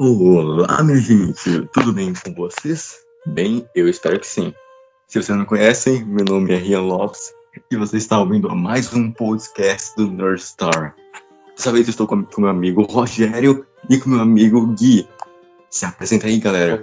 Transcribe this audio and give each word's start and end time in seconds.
Olá, 0.00 0.80
minha 0.84 0.98
gente, 0.98 1.66
tudo 1.72 1.92
bem 1.92 2.12
com 2.14 2.32
vocês? 2.34 2.98
Bem, 3.26 3.66
eu 3.74 3.88
espero 3.88 4.20
que 4.20 4.26
sim. 4.28 4.54
Se 5.08 5.20
vocês 5.20 5.36
não 5.36 5.44
conhecem, 5.44 6.04
meu 6.04 6.24
nome 6.24 6.52
é 6.54 6.56
Rian 6.56 6.82
Lopes 6.82 7.32
e 7.68 7.76
você 7.76 7.96
está 7.96 8.20
ouvindo 8.20 8.48
mais 8.54 8.94
um 8.94 9.10
podcast 9.10 9.96
do 9.96 10.08
Nerd 10.08 10.40
Star. 10.40 10.94
Dessa 11.56 11.72
vez 11.72 11.88
eu 11.88 11.90
estou 11.90 12.06
com, 12.06 12.22
com 12.22 12.42
meu 12.42 12.50
amigo 12.50 12.82
Rogério 12.82 13.66
e 13.90 13.98
com 13.98 14.10
meu 14.10 14.20
amigo 14.20 14.64
Gui. 14.74 15.08
Se 15.68 15.84
apresenta 15.84 16.28
aí, 16.28 16.38
galera. 16.38 16.80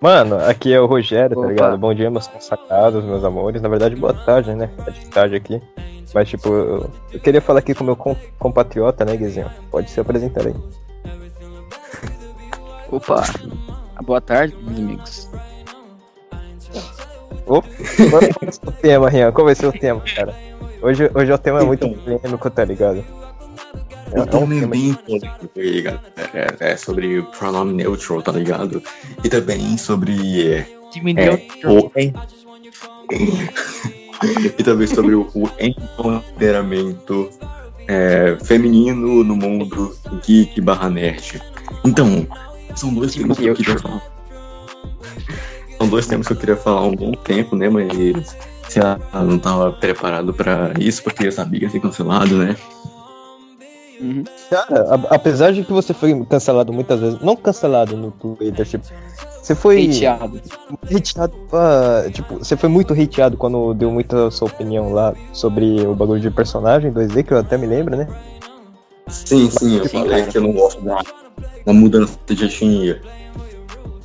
Mano, 0.00 0.36
aqui 0.46 0.72
é 0.72 0.80
o 0.80 0.86
Rogério, 0.86 1.36
tá 1.36 1.40
Opa. 1.42 1.48
ligado? 1.50 1.76
Bom 1.76 1.92
dia, 1.92 2.10
meus 2.10 2.26
consagrados, 2.26 3.04
meus 3.04 3.22
amores. 3.22 3.60
Na 3.60 3.68
verdade, 3.68 3.96
boa 3.96 4.14
tarde, 4.14 4.54
né? 4.54 4.70
É 4.86 4.90
de 4.90 5.06
tarde 5.10 5.34
aqui. 5.36 5.60
Mas, 6.14 6.26
tipo, 6.26 6.48
eu, 6.48 6.90
eu 7.12 7.20
queria 7.20 7.42
falar 7.42 7.58
aqui 7.58 7.74
com 7.74 7.82
o 7.82 7.86
meu 7.86 7.96
com- 7.96 8.16
compatriota, 8.38 9.04
né, 9.04 9.14
Guizinho? 9.14 9.50
Pode 9.70 9.90
se 9.90 10.00
apresentar 10.00 10.46
aí. 10.46 10.54
Opa, 12.90 13.24
boa 14.04 14.20
tarde, 14.20 14.56
meus 14.62 14.78
amigos. 14.78 15.28
Opa, 17.46 17.68
ser 18.52 18.68
o 18.68 18.72
tema, 18.72 19.08
Rian? 19.08 19.32
Qual 19.32 19.44
vai 19.44 19.54
ser 19.54 19.66
o 19.66 19.72
tema, 19.72 20.00
cara? 20.00 20.34
Hoje, 20.82 21.10
hoje 21.14 21.32
o 21.32 21.38
tema 21.38 21.60
é 21.62 21.64
muito 21.64 21.86
Então. 21.86 22.18
polêmico, 22.18 22.50
tá 22.50 22.64
ligado? 22.64 23.04
É, 24.12 24.20
O 24.20 24.22
é 24.22 24.22
um 24.22 24.26
tema 24.26 24.64
é 24.64 24.66
bem 24.66 24.94
polêmico 24.94 25.50
aí, 25.56 25.82
galera. 25.82 26.02
É, 26.34 26.72
é 26.72 26.76
sobre 26.76 27.22
pronome 27.38 27.72
neutral, 27.72 28.22
tá 28.22 28.32
ligado? 28.32 28.82
E 29.24 29.28
também 29.28 29.76
sobre 29.76 30.48
é, 30.48 30.66
Diminuiu 30.92 31.32
É, 31.32 31.68
o 31.68 31.90
e 34.58 34.62
também 34.62 34.86
sobre 34.86 35.14
o, 35.14 35.28
o 35.34 35.48
empoderamento 35.58 37.30
é, 37.88 38.36
feminino 38.44 39.22
no 39.22 39.36
mundo 39.36 39.96
geek 40.24 40.60
barra 40.60 40.90
nerd. 40.90 41.40
Então, 41.84 42.26
são 42.76 42.92
dois 42.94 43.14
temas 43.14 43.38
que 43.38 43.46
eu 43.46 43.54
queria 43.54 43.78
falar. 43.78 44.02
São 45.78 45.88
dois 45.88 46.06
temas 46.06 46.26
que 46.26 46.32
eu 46.32 46.36
queria 46.38 46.56
falar 46.56 46.80
há 46.80 46.84
um 46.86 46.94
bom 46.96 47.12
tempo, 47.12 47.54
né? 47.54 47.68
Mas 47.68 48.34
sei 48.68 48.82
lá, 48.82 48.98
eu 49.12 49.24
não 49.24 49.38
tava 49.38 49.70
preparado 49.72 50.32
pra 50.32 50.72
isso, 50.78 51.02
porque 51.02 51.26
eu 51.26 51.32
sabia 51.32 51.58
que 51.60 51.66
ia 51.66 51.70
ser 51.70 51.80
cancelado, 51.80 52.34
né? 52.36 52.56
Uhum. 54.00 54.24
Cara, 54.50 54.94
a- 54.94 55.14
apesar 55.14 55.52
de 55.52 55.62
que 55.64 55.72
você 55.72 55.92
foi 55.94 56.24
cancelado 56.28 56.72
muitas 56.72 56.98
vezes, 57.00 57.20
não 57.20 57.36
cancelado 57.36 57.96
no 57.96 58.10
Twitter, 58.10 58.66
tipo, 58.66 58.84
você 59.42 59.54
foi 59.54 59.86
Hateado. 59.86 60.40
hateado 60.84 61.34
pra, 61.50 62.04
tipo, 62.12 62.38
você 62.38 62.56
foi 62.56 62.68
muito 62.68 62.92
hateado 62.94 63.36
quando 63.36 63.72
deu 63.74 63.90
muita 63.90 64.30
sua 64.30 64.48
opinião 64.48 64.92
lá 64.92 65.14
sobre 65.32 65.86
o 65.86 65.94
bagulho 65.94 66.20
de 66.20 66.30
personagem 66.30 66.90
2D, 66.92 67.22
que 67.22 67.32
eu 67.32 67.38
até 67.38 67.56
me 67.56 67.66
lembro, 67.66 67.96
né? 67.96 68.06
Sim, 69.08 69.50
sim, 69.50 69.76
eu 69.78 69.84
Sim, 69.84 69.98
falei 69.98 70.20
cara. 70.20 70.32
que 70.32 70.38
eu 70.38 70.42
não 70.42 70.52
gosto 70.52 70.80
da, 70.82 71.00
da 71.64 71.72
mudança 71.72 72.18
de 72.26 72.44
etnia. 72.44 73.00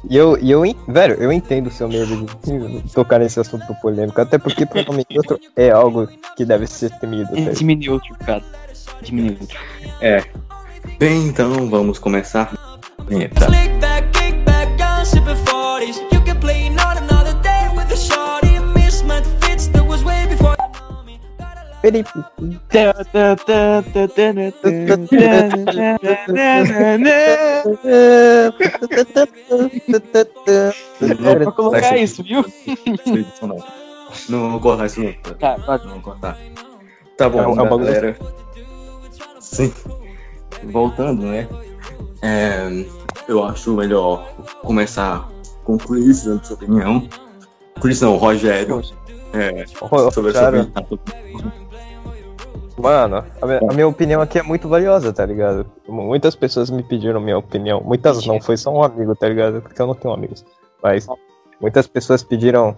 E 0.09 0.17
eu, 0.17 0.37
e 0.39 0.51
eu, 0.51 0.63
velho, 0.87 1.15
eu 1.15 1.31
entendo 1.31 1.67
o 1.67 1.71
seu 1.71 1.87
medo 1.87 2.25
de 2.43 2.93
tocar 2.93 3.19
nesse 3.19 3.39
assunto 3.39 3.73
polêmico, 3.81 4.19
até 4.19 4.37
porque 4.37 4.65
pronome 4.65 5.05
neutro 5.09 5.39
é 5.55 5.69
algo 5.69 6.07
que 6.35 6.43
deve 6.43 6.67
ser 6.67 6.89
temido. 6.99 7.29
tá 7.29 7.35
ligado? 7.35 7.55
Diminuiu, 7.55 8.01
cara. 8.25 8.43
Diminuiu. 9.01 9.37
Bem, 10.99 11.27
então 11.27 11.69
vamos 11.69 11.97
começar. 11.97 12.53
Vinheta. 13.07 13.45
Slick 13.45 13.69
back, 13.79 14.09
kick 14.11 14.37
back, 14.43 16.10
Peraí, 21.81 22.03
Pra 31.39 31.51
colocar 31.51 31.97
isso, 31.97 32.23
viu? 32.23 32.45
Não, 34.29 34.51
vou 34.51 34.59
cortar 34.59 34.85
isso 34.85 35.01
não. 35.01 35.33
Tá, 35.39 35.57
pode. 35.65 35.85
Não 35.85 35.93
vou 35.93 36.01
cortar. 36.01 36.37
Tá 37.17 37.29
bom, 37.29 37.39
É 37.39 37.47
um- 37.47 37.55
galera. 37.55 38.17
Sim. 39.39 39.73
Voltando, 40.63 41.23
né? 41.25 41.47
É, 42.21 42.85
eu 43.27 43.43
acho 43.43 43.73
melhor 43.73 44.27
começar 44.61 45.27
com 45.63 45.75
o 45.75 45.77
Chris, 45.77 46.23
dando 46.23 46.45
sua 46.45 46.55
opinião. 46.55 47.07
Chris 47.81 48.01
não, 48.01 48.15
Rogério. 48.17 48.81
É, 49.33 49.65
sobre 49.65 50.31
a 50.31 50.33
sua 50.33 50.33
Cara, 50.33 50.67
opinião. 50.89 51.51
Mano, 52.77 53.23
a 53.41 53.45
minha, 53.45 53.59
a 53.59 53.73
minha 53.73 53.87
opinião 53.87 54.21
aqui 54.21 54.39
é 54.39 54.43
muito 54.43 54.67
valiosa, 54.67 55.13
tá 55.13 55.25
ligado? 55.25 55.65
Muitas 55.87 56.35
pessoas 56.35 56.69
me 56.69 56.81
pediram 56.83 57.19
minha 57.19 57.37
opinião. 57.37 57.81
Muitas 57.81 58.25
não, 58.25 58.41
foi 58.41 58.57
só 58.57 58.71
um 58.71 58.83
amigo, 58.83 59.15
tá 59.15 59.27
ligado? 59.27 59.61
Porque 59.61 59.81
eu 59.81 59.87
não 59.87 59.95
tenho 59.95 60.13
amigos. 60.13 60.43
Mas 60.81 61.07
muitas 61.59 61.85
pessoas 61.87 62.23
pediram 62.23 62.75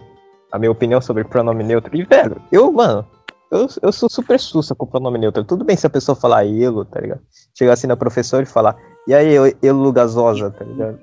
a 0.52 0.58
minha 0.58 0.70
opinião 0.70 1.00
sobre 1.00 1.24
pronome 1.24 1.64
neutro. 1.64 1.96
E, 1.96 2.02
velho, 2.04 2.40
eu, 2.52 2.70
mano, 2.70 3.06
eu, 3.50 3.66
eu 3.82 3.92
sou 3.92 4.08
super 4.10 4.38
sussa 4.38 4.74
com 4.74 4.86
pronome 4.86 5.18
neutro. 5.18 5.44
Tudo 5.44 5.64
bem 5.64 5.76
se 5.76 5.86
a 5.86 5.90
pessoa 5.90 6.16
falar 6.16 6.46
elo, 6.46 6.84
tá 6.84 7.00
ligado? 7.00 7.20
Chegar 7.56 7.72
assim 7.72 7.86
na 7.86 7.96
professora 7.96 8.42
e 8.42 8.46
falar, 8.46 8.76
e 9.06 9.14
aí, 9.14 9.32
eu- 9.32 9.52
elo 9.62 9.92
gasosa, 9.92 10.50
tá 10.50 10.64
ligado? 10.64 10.98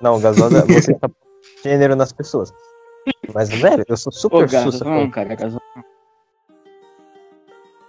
Não, 0.00 0.20
gasosa, 0.20 0.64
você 0.66 0.94
tá 0.94 1.10
gênero 1.62 1.94
nas 1.96 2.12
pessoas. 2.12 2.52
Mas, 3.34 3.48
velho, 3.50 3.84
eu 3.88 3.96
sou 3.96 4.10
Ô, 4.10 4.16
super 4.16 4.48
gato, 4.48 4.72
sussa 4.72 4.84
com 4.84 5.10
cara, 5.10 5.34
gato. 5.34 5.60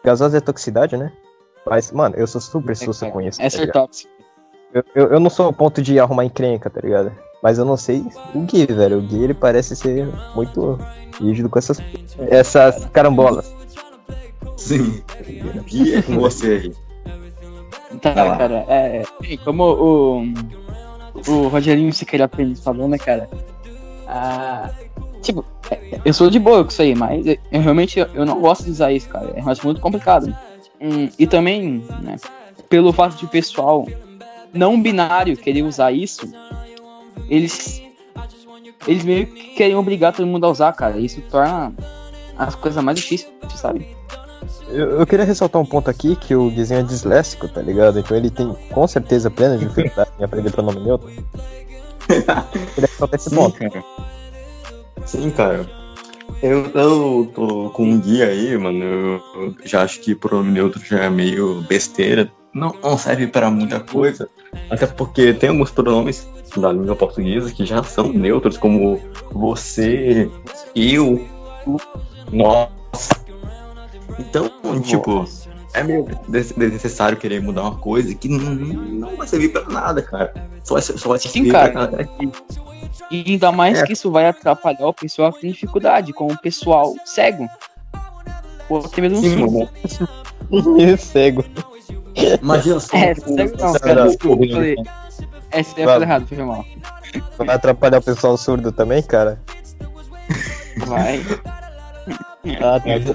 Gasosa 0.04 0.38
é 0.38 0.42
toxicidade, 0.42 0.98
né? 0.98 1.12
Mas, 1.66 1.92
mano, 1.92 2.16
eu 2.16 2.26
sou 2.26 2.42
super 2.42 2.76
sussa 2.76 3.10
com 3.12 3.22
isso. 3.22 3.40
É 3.42 3.46
tá 3.46 3.50
ser 3.50 3.60
ligado? 3.62 3.74
tóxico. 3.74 4.12
eu, 4.74 4.84
eu, 4.96 5.08
eu 5.14 5.20
não 5.20 5.30
sou 5.30 5.50
o 5.50 5.54
ponto 5.54 5.82
de 5.82 6.00
arrumar 6.00 6.26
encrenca, 6.26 6.70
tá 6.70 6.82
ligado? 6.82 7.12
Mas 7.42 7.58
eu 7.58 7.66
não 7.66 7.78
sei 7.78 8.06
o 8.36 8.42
Gui, 8.42 8.66
velho. 8.66 9.00
O 9.00 9.02
Gui, 9.02 9.24
ele 9.24 9.34
parece 9.34 9.76
ser 9.76 10.08
muito 10.36 10.78
rígido 11.20 11.50
com 11.50 11.58
essas, 11.60 11.80
essas 12.30 12.86
carambolas. 12.86 13.54
Sim. 14.58 15.04
E 15.72 15.96
é 15.96 16.02
com 16.02 16.20
você 16.20 16.74
aí. 17.92 17.98
Tá, 18.00 18.24
lá. 18.24 18.38
cara, 18.38 18.66
é. 18.68 19.04
é, 19.24 19.38
Como 19.38 19.64
o. 19.64 20.24
O 21.28 21.50
Rogerinho 21.50 21.92
Siqueira 21.92 22.28
Pênis 22.28 22.64
falou, 22.64 22.88
né, 22.88 22.98
cara? 22.98 23.30
Ah, 24.08 24.72
tipo, 25.22 25.46
é, 25.70 26.00
eu 26.04 26.14
sou 26.14 26.30
de 26.30 26.40
boa 26.40 26.64
com 26.64 26.70
isso 26.70 26.82
aí, 26.82 26.96
mas 26.96 27.26
eu, 27.26 27.38
realmente 27.52 28.00
eu 28.00 28.26
não 28.26 28.40
gosto 28.40 28.66
de 28.66 28.72
usar 28.72 28.92
isso, 28.92 29.08
cara. 29.10 29.34
É 29.36 29.44
um 29.44 29.50
assunto 29.50 29.66
muito 29.66 29.82
complicado. 29.82 30.36
Hum, 30.80 31.10
e 31.18 31.28
também, 31.28 31.84
né, 32.02 32.16
pelo 32.68 32.92
fato 32.92 33.16
de 33.18 33.26
o 33.26 33.28
pessoal 33.28 33.86
não 34.54 34.82
binário 34.82 35.38
querer 35.38 35.64
usar 35.64 35.92
isso, 35.92 36.32
eles. 37.30 37.82
Eles 38.88 39.04
meio 39.04 39.28
que 39.28 39.54
querem 39.56 39.76
obrigar 39.76 40.12
todo 40.12 40.26
mundo 40.26 40.46
a 40.46 40.50
usar, 40.50 40.74
cara. 40.74 40.98
Isso 40.98 41.22
torna 41.30 41.72
as 42.36 42.56
coisas 42.56 42.84
mais 42.84 42.98
difíceis, 43.00 43.32
sabe? 43.56 43.86
Eu, 44.70 45.00
eu 45.00 45.06
queria 45.06 45.24
ressaltar 45.24 45.62
um 45.62 45.66
ponto 45.66 45.88
aqui, 45.88 46.16
que 46.16 46.34
o 46.34 46.50
Guizinho 46.50 46.80
é 46.80 46.84
disléxico, 46.84 47.48
tá 47.48 47.62
ligado? 47.62 48.00
Então 48.00 48.18
ele 48.18 48.32
tem, 48.32 48.52
com 48.72 48.88
certeza, 48.88 49.30
plena 49.30 49.56
dificuldade 49.56 50.10
em 50.20 50.24
aprender 50.24 50.52
pronome 50.52 50.80
neutro. 50.80 51.12
Eu 52.10 52.24
queria 52.74 52.88
ressaltar 52.90 53.20
esse 53.20 53.30
Sim, 53.30 53.36
ponto. 53.36 53.60
cara. 53.60 53.84
Sim, 55.06 55.30
cara. 55.32 55.66
Eu, 56.42 56.66
eu 56.74 57.32
tô 57.36 57.70
com 57.72 57.84
um 57.84 58.00
guia 58.00 58.28
aí, 58.28 58.58
mano. 58.58 58.84
Eu, 58.84 59.22
eu 59.36 59.56
já 59.64 59.84
acho 59.84 60.00
que 60.00 60.16
pronome 60.16 60.52
neutro 60.52 60.82
já 60.84 61.04
é 61.04 61.10
meio 61.10 61.62
besteira. 61.68 62.32
Não, 62.54 62.76
não 62.84 62.98
serve 62.98 63.28
para 63.28 63.50
muita 63.50 63.80
coisa. 63.80 64.30
Até 64.70 64.86
porque 64.88 65.34
tem 65.34 65.50
alguns 65.50 65.72
pronomes 65.72 66.28
da 66.58 66.72
língua 66.74 66.96
portuguesa 66.96 67.52
que 67.52 67.66
já 67.66 67.82
são 67.84 68.12
neutros, 68.12 68.58
como 68.58 69.00
você, 69.32 70.30
eu, 70.76 71.26
nós. 72.32 72.70
Então, 74.20 74.50
tipo, 74.82 75.26
é 75.74 75.84
meio 75.84 76.06
des- 76.28 76.52
desnecessário 76.52 77.18
querer 77.18 77.42
mudar 77.42 77.62
uma 77.64 77.76
coisa 77.78 78.14
que 78.14 78.28
não, 78.28 78.54
não 78.54 79.16
vai 79.16 79.28
servir 79.28 79.50
pra 79.50 79.64
nada, 79.70 80.02
cara. 80.02 80.34
Só 80.64 80.74
vai, 80.74 80.84
só 80.84 81.10
vai 81.10 81.20
Sim, 81.20 81.30
servir 81.30 81.52
cara. 81.52 81.72
pra 81.88 82.06
E 83.10 83.24
ainda 83.28 83.52
mais 83.52 83.80
É. 83.80 83.86
que 83.86 83.94
isso 83.94 84.12
vai 84.12 84.28
atrapalhar 84.28 84.86
o 84.88 84.94
pessoal 84.94 85.32
que 85.34 85.42
tem 85.42 85.52
dificuldade, 85.52 86.14
como 86.14 86.34
o 86.34 86.38
pessoal 86.38 86.94
cego. 87.06 87.48
Ou 88.70 88.80
até 88.86 89.02
mesmo 89.02 89.18
Sim, 89.18 89.38
surdo. 89.40 89.52
mano. 90.52 90.98
Cego. 90.98 91.46
Imagina 92.42 92.80
só. 92.80 92.96
É, 92.98 93.12
o- 93.14 93.16
cego 93.16 93.58
não, 93.58 93.74
cara, 93.74 94.08
desculpa, 94.08 94.48
falei. 94.54 94.76
É, 95.52 95.62
Vai. 95.64 95.74
falou 95.86 96.02
errado, 96.04 96.28
foi 96.28 96.38
mal. 96.44 96.66
Vai 97.38 97.56
atrapalhar 97.56 97.98
o 98.00 98.02
pessoal 98.02 98.38
surdo 98.38 98.72
também, 98.72 99.02
cara? 99.04 99.42
Vai. 100.86 101.22
Ah, 102.60 102.80
tá. 102.80 103.12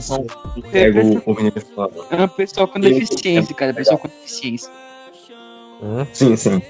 O 0.57 0.71
cego, 0.71 1.23
o 1.27 1.35
menino 1.35 1.61
falando. 1.75 2.07
É 2.11 2.17
uma 2.17 2.29
pessoa 2.29 2.69
com 2.69 2.79
deficiência, 2.81 3.55
cara. 3.55 3.75
Pessoa 3.75 3.99
com 3.99 4.09
deficiência. 4.09 4.71
Hum? 5.83 6.07
Sim, 6.13 6.37
sim. 6.37 6.63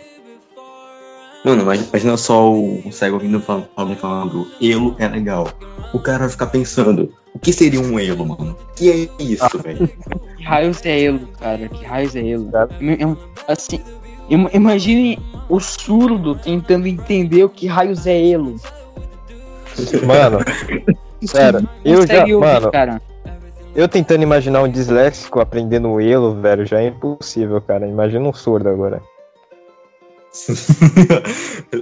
Mano, 1.46 1.64
mas 1.64 1.88
imagina 1.88 2.16
só 2.16 2.50
o, 2.52 2.80
o 2.84 2.90
cego 2.92 3.14
ouvindo 3.14 3.38
falando, 3.40 3.68
alguém 3.76 3.94
falando, 3.94 4.48
elo 4.60 4.96
é 4.98 5.06
legal. 5.06 5.48
O 5.94 5.98
cara 6.00 6.18
vai 6.18 6.28
ficar 6.28 6.46
pensando, 6.46 7.12
o 7.32 7.38
que 7.38 7.52
seria 7.52 7.80
um 7.80 7.96
elo, 8.00 8.26
mano? 8.26 8.56
Que 8.74 8.90
é 8.90 9.22
isso, 9.22 9.58
velho? 9.62 9.88
Que 10.36 10.42
raios 10.42 10.84
é 10.84 11.04
elo, 11.04 11.20
cara? 11.38 11.68
Que 11.68 11.84
raios 11.84 12.16
é 12.16 12.26
elo? 12.28 12.50
Um- 12.80 13.16
Assim, 13.46 13.80
Im- 14.28 14.48
Imagine 14.52 15.20
o 15.48 15.60
surdo 15.60 16.34
tentando 16.34 16.88
entender 16.88 17.44
o 17.44 17.48
que 17.48 17.68
raios 17.68 18.08
é 18.08 18.28
elo. 18.30 18.56
Mano, 20.04 20.38
Pera, 21.32 21.62
eu 21.84 22.04
já- 22.06 22.20
ouvir, 22.22 22.34
mano. 22.38 22.72
cara. 22.72 23.00
eu 23.74 23.86
tentando 23.86 24.22
imaginar 24.24 24.62
um 24.64 24.68
disléxico 24.68 25.38
aprendendo 25.38 25.88
o 25.90 26.00
elo, 26.00 26.34
velho, 26.40 26.66
já 26.66 26.80
é 26.80 26.88
impossível, 26.88 27.60
cara. 27.60 27.86
Imagina 27.86 28.28
um 28.28 28.32
surdo 28.32 28.68
agora. 28.68 29.00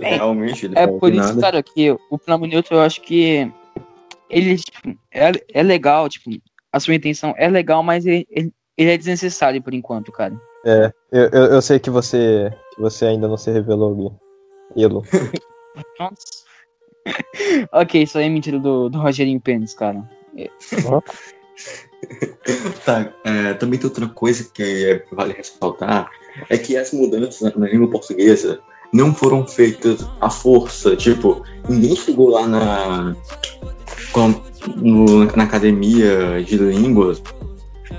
Realmente, 0.01 0.67
ele 0.67 0.79
É 0.79 0.87
por 0.87 1.12
isso, 1.12 1.29
nada. 1.29 1.41
cara, 1.41 1.62
que 1.62 1.91
o 2.11 2.19
plano 2.19 2.47
neutro 2.47 2.77
eu 2.77 2.81
acho 2.81 3.01
que 3.01 3.51
ele 4.31 4.56
tipo, 4.56 4.97
é, 5.12 5.33
é 5.53 5.62
legal, 5.62 6.09
tipo, 6.09 6.31
a 6.73 6.81
sua 6.81 6.95
intenção 6.95 7.35
é 7.37 7.49
legal, 7.49 7.83
mas 7.83 8.05
ele, 8.06 8.27
ele, 8.31 8.53
ele 8.77 8.91
é 8.91 8.97
desnecessário 8.97 9.62
por 9.62 9.75
enquanto, 9.75 10.11
cara. 10.11 10.35
É, 10.65 10.93
eu, 11.12 11.29
eu, 11.31 11.45
eu 11.53 11.62
sei 11.62 11.79
que 11.79 11.91
você, 11.91 12.53
que 12.75 12.81
você 12.81 13.06
ainda 13.06 13.29
não 13.29 13.37
se 13.37 13.51
revelou, 13.51 13.95
Gui. 13.95 14.83
Elo. 14.83 15.03
Nossa. 15.99 16.45
ok, 17.73 18.03
isso 18.03 18.19
aí 18.19 18.27
é 18.27 18.29
mentira 18.29 18.59
do, 18.59 18.89
do 18.89 18.99
Rogerinho 18.99 19.41
Pênis, 19.41 19.75
cara. 19.75 20.09
Tá, 22.85 23.11
é, 23.25 23.55
também 23.55 23.79
tem 23.79 23.89
outra 23.89 24.06
coisa 24.06 24.49
que 24.53 24.62
é- 24.62 25.05
vale 25.12 25.33
ressaltar, 25.33 26.11
é 26.51 26.59
que 26.59 26.77
as 26.77 26.93
mudanças 26.93 27.55
na, 27.55 27.67
língua 27.67 27.89
portuguesa 27.89 28.61
não 28.93 29.15
foram 29.15 29.47
feitas 29.47 30.06
à 30.21 30.29
força. 30.29 30.95
Tipo, 30.97 31.43
ninguém 31.69 31.97
chegou 31.97 32.29
lá 32.29 32.47
na, 32.47 33.17
no- 34.77 35.25
na 35.35 35.45
academia 35.45 36.43
de 36.45 36.56
línguas 36.59 37.23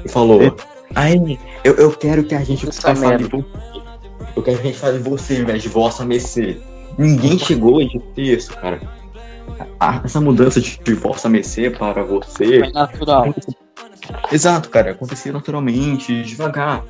e 0.04 0.10
falou, 0.10 0.56
ai, 0.94 1.40
eu, 1.64 1.74
eu 1.76 1.92
quero 1.92 2.24
que 2.24 2.36
a 2.36 2.44
gente 2.44 2.68
fale. 2.72 3.28
Eu 4.36 4.44
quero 4.44 4.58
que 4.58 4.64
a 4.64 4.68
gente 4.68 4.78
fale 4.78 5.00
você 5.00 5.38
ao 5.38 5.42
invés 5.42 5.64
de 5.64 5.70
vossa 5.70 6.06
mercê. 6.06 6.58
Ninguém 6.98 7.38
chegou 7.38 7.80
a 7.80 7.84
dizer 7.84 8.04
isso, 8.18 8.54
cara. 8.54 8.80
A- 9.80 10.02
Essa 10.04 10.20
mudança 10.22 10.60
de, 10.62 10.80
de 10.84 10.94
vossa 10.94 11.28
mercê 11.30 11.70
para 11.70 12.04
você 12.04 12.62
É 12.64 12.72
natural. 12.72 13.34
Exato, 14.32 14.70
cara. 14.70 14.92
Acontecer 14.92 15.32
naturalmente, 15.32 16.24
devagar. 16.24 16.84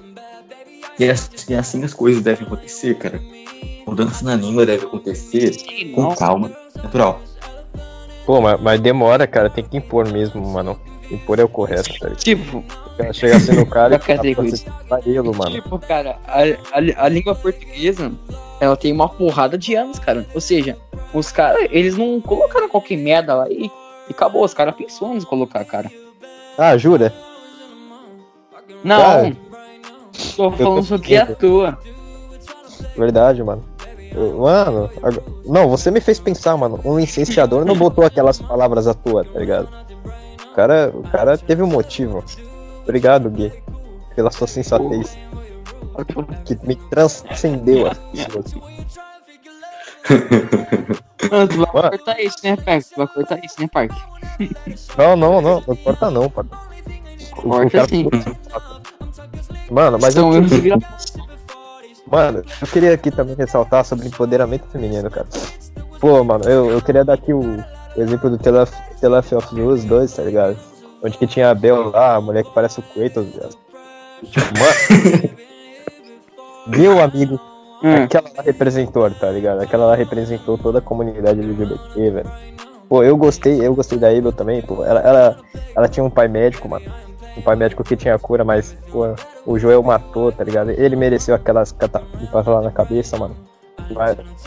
E, 1.00 1.10
as- 1.10 1.30
e 1.50 1.54
assim 1.56 1.84
as 1.84 1.94
coisas 1.94 2.22
devem 2.24 2.46
acontecer, 2.46 2.96
cara. 2.98 3.20
Mudança 3.88 4.24
na 4.26 4.36
língua 4.36 4.66
deve 4.66 4.86
acontecer 4.86 5.54
Sim, 5.54 5.92
com 5.94 6.02
nossa. 6.04 6.18
calma, 6.18 6.52
natural. 6.82 7.22
Pô, 8.26 8.42
mas, 8.42 8.60
mas 8.60 8.80
demora, 8.80 9.28
cara. 9.28 9.50
Tem 9.50 9.64
que 9.64 9.78
impor 9.78 10.12
mesmo, 10.12 10.42
mano. 10.48 10.80
Impor 11.12 11.40
é 11.40 11.44
o 11.44 11.48
correto, 11.50 11.90
tá 12.00 12.10
ligado? 12.10 12.64
Tipo, 12.98 13.14
Chega 13.14 13.36
assim 13.38 13.52
no 13.54 13.66
cara 13.66 13.96
e 13.96 14.00
isso. 14.48 14.66
tá 14.88 15.00
mano. 15.34 15.52
tipo, 15.52 15.80
cara, 15.80 16.18
a, 16.28 16.40
a, 16.44 17.06
a 17.06 17.10
língua 17.10 17.36
portuguesa, 17.36 18.12
ela 18.60 18.78
tem 18.78 18.94
uma 18.94 19.10
porrada 19.10 19.58
de 19.58 19.76
anos, 19.76 20.00
cara. 20.00 20.26
Ou 20.34 20.40
seja, 20.40 20.78
os 21.14 21.32
caras, 21.32 21.68
eles 21.72 21.98
não 21.98 22.22
colocaram 22.22 22.70
qualquer 22.70 22.98
merda 22.98 23.36
lá 23.36 23.50
e, 23.50 23.66
e 23.66 23.72
acabou. 24.12 24.44
Os 24.46 24.54
caras 24.54 24.76
pensou 24.76 25.14
em 25.16 25.22
colocar, 25.22 25.64
cara. 25.66 25.92
Ah, 26.58 26.78
jura? 26.78 27.14
Não, 28.84 28.98
Cara, 29.02 29.36
tô 30.36 30.52
falando 30.52 30.84
sobre 30.84 31.08
fudido. 31.20 31.36
toa. 31.36 31.78
Verdade, 32.96 33.44
mano. 33.44 33.64
Eu- 34.14 34.40
mano, 34.40 34.90
ag- 35.04 35.22
não, 35.46 35.68
você 35.68 35.92
me 35.92 36.00
fez 36.00 36.20
pensar, 36.20 36.56
mano. 36.56 36.80
Um 36.86 36.98
licenciador 37.00 37.66
não 37.66 37.76
botou 37.76 38.06
aquelas 38.06 38.40
palavras 38.42 38.88
à 38.88 38.94
toa, 38.94 39.26
tá 39.26 39.40
ligado? 39.40 39.68
O 40.52 40.56
cara, 40.56 40.92
o 40.94 41.04
cara 41.04 41.38
teve 41.38 41.62
um 41.62 41.68
motivo. 41.68 42.24
Obrigado, 42.86 43.30
Gui, 43.32 43.52
pela 44.16 44.32
sua 44.32 44.48
sensatez, 44.48 45.18
que 46.46 46.58
me 46.66 46.76
transcendeu. 46.90 47.88
assim. 47.88 48.62
Mano, 51.32 51.48
tu 51.48 51.58
vai 51.58 51.74
Mano. 51.74 51.90
cortar 51.90 52.22
isso, 52.22 52.38
né, 52.44 52.56
Parque? 52.56 52.90
Tu 52.90 52.98
vai 52.98 53.08
cortar 53.08 53.44
isso, 53.44 53.56
né, 53.60 53.68
Parque? 53.68 53.96
Não, 54.98 55.16
não, 55.16 55.42
não, 55.42 55.64
não 55.68 55.76
corta 55.76 56.12
não, 56.12 56.26
o 56.26 56.30
Corta 56.30 57.88
sim. 57.88 58.08
Mano, 59.70 59.98
mas 60.00 60.14
São 60.14 60.32
eu, 60.34 60.44
mano, 62.06 62.44
eu 62.62 62.68
queria 62.68 62.94
aqui 62.94 63.10
também 63.10 63.36
ressaltar 63.36 63.84
sobre 63.84 64.08
empoderamento 64.08 64.66
feminino, 64.72 65.10
cara. 65.10 65.28
Pô, 66.00 66.24
mano, 66.24 66.46
eu, 66.46 66.70
eu 66.70 66.82
queria 66.82 67.04
dar 67.04 67.16
aqui 67.16 67.34
o, 67.34 67.64
exemplo 67.98 68.30
do 68.30 68.38
Telef, 68.38 68.72
Telef 69.00 69.34
of 69.34 69.62
Us 69.62 69.84
2, 69.86 70.14
tá 70.14 70.24
ligado? 70.24 70.58
Onde 71.06 71.18
que 71.18 71.28
tinha 71.28 71.52
a 71.52 71.56
Bel 71.56 71.92
lá, 71.92 72.16
a 72.16 72.22
mulher 72.22 72.44
que 72.44 72.54
parece 72.54 72.80
o 72.80 72.84
Kratos. 72.84 73.28
Tipo, 74.24 74.60
mano. 74.60 75.36
Meu 76.68 77.00
amigo, 77.00 77.40
Hum, 77.84 78.04
aquela 78.04 78.30
lá 78.36 78.42
representou, 78.42 79.10
tá 79.12 79.30
ligado? 79.30 79.62
Aquela 79.62 79.86
lá 79.86 79.96
representou 79.96 80.58
toda 80.58 80.80
a 80.80 80.82
comunidade 80.82 81.40
LGBT, 81.40 82.10
velho. 82.10 82.32
Pô, 82.88 83.04
eu 83.04 83.16
gostei, 83.18 83.66
eu 83.66 83.76
gostei 83.76 84.00
da 84.00 84.10
Abel 84.10 84.32
também, 84.32 84.62
pô. 84.62 84.84
Ela, 84.84 85.00
ela, 85.02 85.38
ela 85.76 85.88
tinha 85.88 86.04
um 86.04 86.10
pai 86.10 86.28
médico, 86.28 86.68
mano. 86.68 86.86
Um 87.38 87.42
pai 87.42 87.56
médico 87.56 87.84
que 87.84 87.96
tinha 87.96 88.18
cura, 88.18 88.44
mas, 88.44 88.76
pô, 88.92 89.14
o 89.46 89.60
Joel 89.60 89.84
matou, 89.84 90.32
tá 90.32 90.44
ligado? 90.44 90.72
Ele 90.72 90.96
mereceu 90.96 91.36
aquelas 91.36 91.72
catapultas 91.72 92.46
lá 92.46 92.62
na 92.62 92.72
cabeça, 92.72 93.18
mano. 93.18 93.36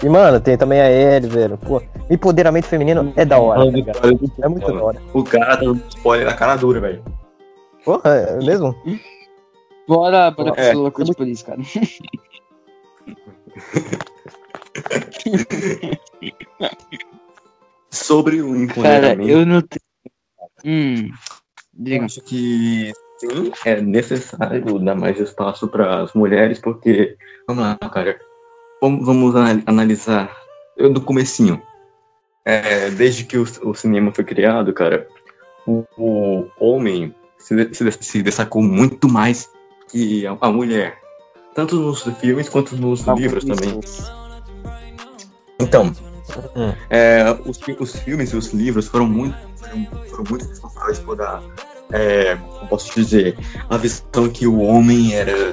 E, 0.03 0.09
mano, 0.09 0.41
tem 0.41 0.57
também 0.57 0.81
a 0.81 0.91
Ellie, 0.91 1.29
velho. 1.31 1.59
Pô, 1.59 1.83
empoderamento 2.11 2.67
feminino 2.67 3.13
é 3.17 3.25
da 3.25 3.39
hora, 3.39 3.61
tá? 3.61 4.09
É 4.43 4.49
muito 4.49 4.73
da 4.73 4.83
hora. 4.83 5.01
O 5.13 5.23
cara 5.25 5.57
tá 5.57 5.63
dando 5.65 5.83
spoiler 5.89 6.27
na 6.27 6.35
cara 6.35 6.57
dura, 6.57 6.81
velho. 6.81 7.03
Porra, 7.85 8.11
é 8.11 8.37
mesmo? 8.45 8.75
bora, 9.87 10.31
pra 10.33 10.53
É, 10.57 10.69
essa 10.71 10.79
loucura 10.79 11.05
de 11.07 11.15
polícia, 11.15 11.47
cara. 11.47 11.61
Sobre 17.91 18.43
o 18.43 18.49
Cara, 18.49 18.63
empoderamento, 18.65 19.31
eu 19.31 19.47
não 19.47 19.63
tenho. 19.63 19.81
Hum. 20.65 21.07
eu 21.07 21.13
Diga. 21.85 22.05
acho 22.05 22.21
que 22.23 22.93
sim, 23.19 23.53
é 23.65 23.81
necessário 23.81 24.79
dar 24.81 24.95
mais 24.95 25.19
espaço 25.19 25.69
para 25.69 26.03
as 26.03 26.13
mulheres, 26.13 26.59
porque, 26.61 27.17
vamos 27.47 27.65
lá, 27.65 27.77
cara, 27.91 28.19
vamos, 28.81 29.05
vamos 29.07 29.35
ana- 29.35 29.63
analisar 29.67 30.35
eu, 30.77 30.93
do 30.93 31.01
comecinho. 31.01 31.61
É, 32.45 32.91
desde 32.91 33.25
que 33.25 33.37
o, 33.37 33.45
o 33.63 33.75
cinema 33.75 34.13
foi 34.13 34.25
criado, 34.25 34.73
cara, 34.73 35.07
o, 35.67 35.85
o 35.99 36.47
homem 36.59 37.15
se, 37.37 37.75
se, 37.75 37.93
se 38.01 38.23
destacou 38.23 38.63
muito 38.63 39.09
mais 39.09 39.51
que 39.91 40.27
a, 40.27 40.37
a 40.41 40.51
mulher. 40.51 40.99
Tanto 41.55 41.77
nos 41.77 42.03
filmes 42.21 42.49
quanto 42.49 42.77
nos 42.77 43.01
livros 43.03 43.45
também. 43.45 43.79
Então, 45.61 45.93
Hum. 46.55 46.75
é, 46.91 47.25
os, 47.47 47.59
os 47.81 47.99
filmes 48.01 48.31
e 48.33 48.37
os 48.37 48.53
livros 48.53 48.87
foram 48.87 49.07
muito, 49.07 49.35
foram, 49.57 49.87
foram 50.11 50.25
muito 50.29 50.47
responsáveis 50.47 50.99
por 50.99 51.17
dar, 51.17 51.43
é, 51.91 52.37
posso 52.69 52.95
dizer, 52.95 53.35
a 53.71 53.79
visão 53.79 54.29
que 54.33 54.47
o 54.47 54.61
homem 54.61 55.15
era 55.15 55.53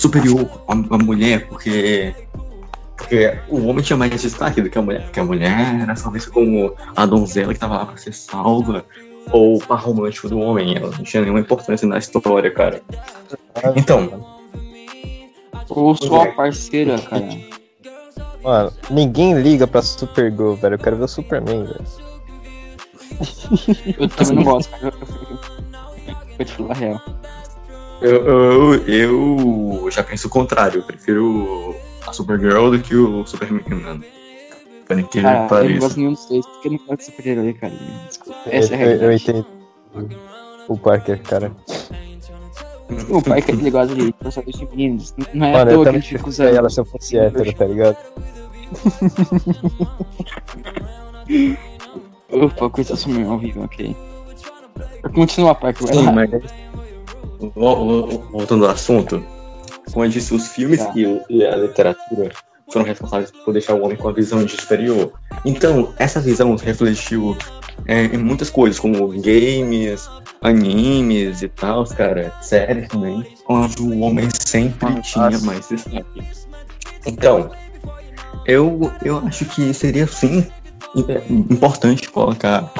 superior 0.00 0.62
à, 0.66 0.72
à 0.72 0.98
mulher, 0.98 1.46
porque, 1.46 2.14
porque 2.96 3.38
o 3.48 3.66
homem 3.66 3.84
tinha 3.84 3.96
mais 3.96 4.20
destaque 4.20 4.62
do 4.62 4.70
que 4.70 4.78
a 4.78 4.82
mulher, 4.82 5.02
porque 5.02 5.20
a 5.20 5.24
mulher 5.24 5.80
era 5.82 5.94
só 5.94 6.10
vista 6.10 6.30
como 6.30 6.74
a 6.96 7.04
donzela 7.04 7.48
que 7.48 7.56
estava 7.56 7.76
lá 7.76 7.86
para 7.86 7.96
ser 7.98 8.14
salva, 8.14 8.84
ou 9.30 9.56
o 9.56 9.60
par 9.60 9.78
romântico 9.78 10.28
do 10.28 10.38
homem, 10.38 10.76
ela 10.76 10.90
não 10.90 11.04
tinha 11.04 11.22
nenhuma 11.22 11.40
importância 11.40 11.86
na 11.86 11.98
história, 11.98 12.50
cara. 12.50 12.82
Então, 13.76 14.26
Ou 15.68 15.94
sua 15.94 16.26
parceira, 16.32 16.98
cara. 16.98 17.28
Mano, 18.42 18.72
ninguém 18.88 19.34
liga 19.34 19.66
pra 19.66 19.82
Supergirl, 19.82 20.54
velho. 20.54 20.74
Eu 20.74 20.78
quero 20.78 20.96
ver 20.96 21.04
o 21.04 21.08
Superman, 21.08 21.64
velho. 21.64 21.84
Eu 23.98 24.08
também 24.08 24.36
não 24.36 24.44
gosto, 24.44 24.70
cara. 24.70 24.94
Vou 24.96 26.46
te 26.46 26.52
falar 26.52 26.70
a 26.70 26.74
real. 26.74 27.19
Eu, 28.00 28.74
eu, 28.86 29.82
eu 29.84 29.90
já 29.90 30.02
penso 30.02 30.26
o 30.26 30.30
contrário, 30.30 30.78
eu 30.80 30.82
prefiro 30.82 31.74
a 32.06 32.12
Supergirl 32.12 32.70
do 32.70 32.78
que 32.80 32.96
o 32.96 33.24
Superman, 33.26 33.62
mano. 33.68 34.04
Que 35.10 35.22
Cara, 35.22 35.64
eu 35.64 35.70
não 35.70 35.78
gosto 35.78 35.96
nenhum 35.98 36.12
dos 36.14 36.26
dois, 36.26 36.44
porque 36.46 36.68
eu 36.68 36.72
não 36.72 36.78
gosto 36.78 36.96
de 36.98 37.04
super-herói, 37.04 37.52
cara. 37.52 37.72
Desculpa. 38.08 38.38
Eu, 38.46 38.52
Essa 38.58 38.74
é 38.74 38.76
a 38.76 38.80
eu- 38.80 38.90
eu 38.90 38.98
realidade. 38.98 39.22
entendo 39.22 39.46
o 40.68 40.76
Parker, 40.78 41.22
cara. 41.22 41.52
O 43.08 43.22
que 43.22 43.52
ele 43.52 43.70
gosta 43.70 43.94
de 43.94 44.12
personagens 44.14 44.56
femininos. 44.58 45.14
Não 45.32 45.46
é 45.46 45.52
Mano, 45.52 45.70
à 45.70 45.72
eu 45.72 45.76
toa 45.76 45.84
que 45.84 45.88
a 45.90 45.92
gente 45.92 46.08
fica 46.08 46.28
usando. 46.28 46.56
ela 46.56 46.68
se 46.68 46.80
eu 46.80 46.84
fosse 46.84 47.16
hétero, 47.16 47.52
tá 47.52 47.64
ligado? 47.66 47.96
Opa, 52.32 52.70
coisa 52.70 52.96
sumir 52.96 53.26
ao 53.26 53.38
vivo, 53.38 53.64
ok. 53.64 53.96
Continua, 55.14 55.54
Parker. 55.54 55.88
Sim, 55.88 56.10
mas 56.12 56.30
voltando 57.48 58.64
ao 58.66 58.72
assunto, 58.72 59.24
como 59.92 60.04
eu 60.04 60.08
disse, 60.10 60.34
os 60.34 60.48
filmes 60.48 60.80
Tá. 60.80 60.92
e, 60.96 61.44
a 61.44 61.56
literatura 61.56 62.30
foram 62.72 62.86
responsáveis 62.86 63.32
por 63.44 63.52
deixar 63.52 63.74
o 63.74 63.82
homem 63.84 63.96
com 63.96 64.08
a 64.08 64.12
visão 64.12 64.44
de 64.44 64.52
superior. 64.60 65.12
Então, 65.44 65.92
essa 65.98 66.20
visão 66.20 66.54
refletiu 66.56 67.36
é, 67.86 68.04
em 68.04 68.18
muitas 68.18 68.50
coisas, 68.50 68.78
como 68.78 69.08
games, 69.20 70.08
animes 70.42 71.42
e 71.42 71.48
tal, 71.48 71.84
cara, 71.86 72.32
séries 72.40 72.88
também, 72.88 73.26
onde 73.48 73.82
o 73.82 74.00
homem 74.00 74.28
sempre 74.38 75.00
tinha 75.02 75.30
Nossa. 75.30 75.44
mais 75.46 75.68
destaque. 75.68 76.22
Então, 77.06 77.50
eu, 78.46 78.92
eu 79.04 79.18
acho 79.26 79.44
que 79.46 79.72
seria 79.74 80.06
sim 80.06 80.46
im- 80.94 81.46
importante 81.50 82.08
colocar 82.10 82.72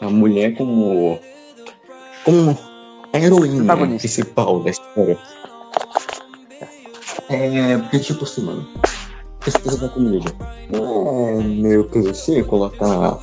a 0.00 0.08
mulher 0.08 0.54
como, 0.56 1.18
como 2.24 2.56
a 3.14 3.20
heroína 3.20 3.76
principal 3.76 4.60
da 4.60 4.70
história. 4.70 5.18
É, 7.30 7.78
porque 7.78 8.00
tipo 8.00 8.24
assim, 8.24 8.42
mano, 8.42 8.66
pesquisa 9.44 9.88
comigo. 9.88 10.26
Não 10.70 11.38
é 11.40 11.42
meio 11.42 11.84
clichê 11.84 12.42
colocar 12.42 13.18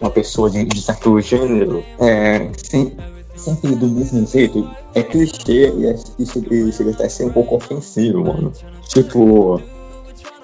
uma 0.00 0.10
pessoa 0.10 0.50
de, 0.50 0.64
de 0.64 0.82
certo 0.82 1.18
gênero 1.20 1.82
é, 2.00 2.50
sem, 2.56 2.94
sempre 3.36 3.76
do 3.76 3.86
mesmo 3.86 4.26
jeito. 4.26 4.68
É 4.94 5.02
clichê 5.02 5.72
e, 5.76 5.86
é, 5.86 5.96
e 6.18 6.26
chega- 6.72 6.90
até 6.90 7.06
a 7.06 7.10
ser 7.10 7.26
um 7.26 7.32
pouco 7.32 7.54
ofensivo, 7.56 8.24
mano. 8.24 8.52
Tipo, 8.88 9.62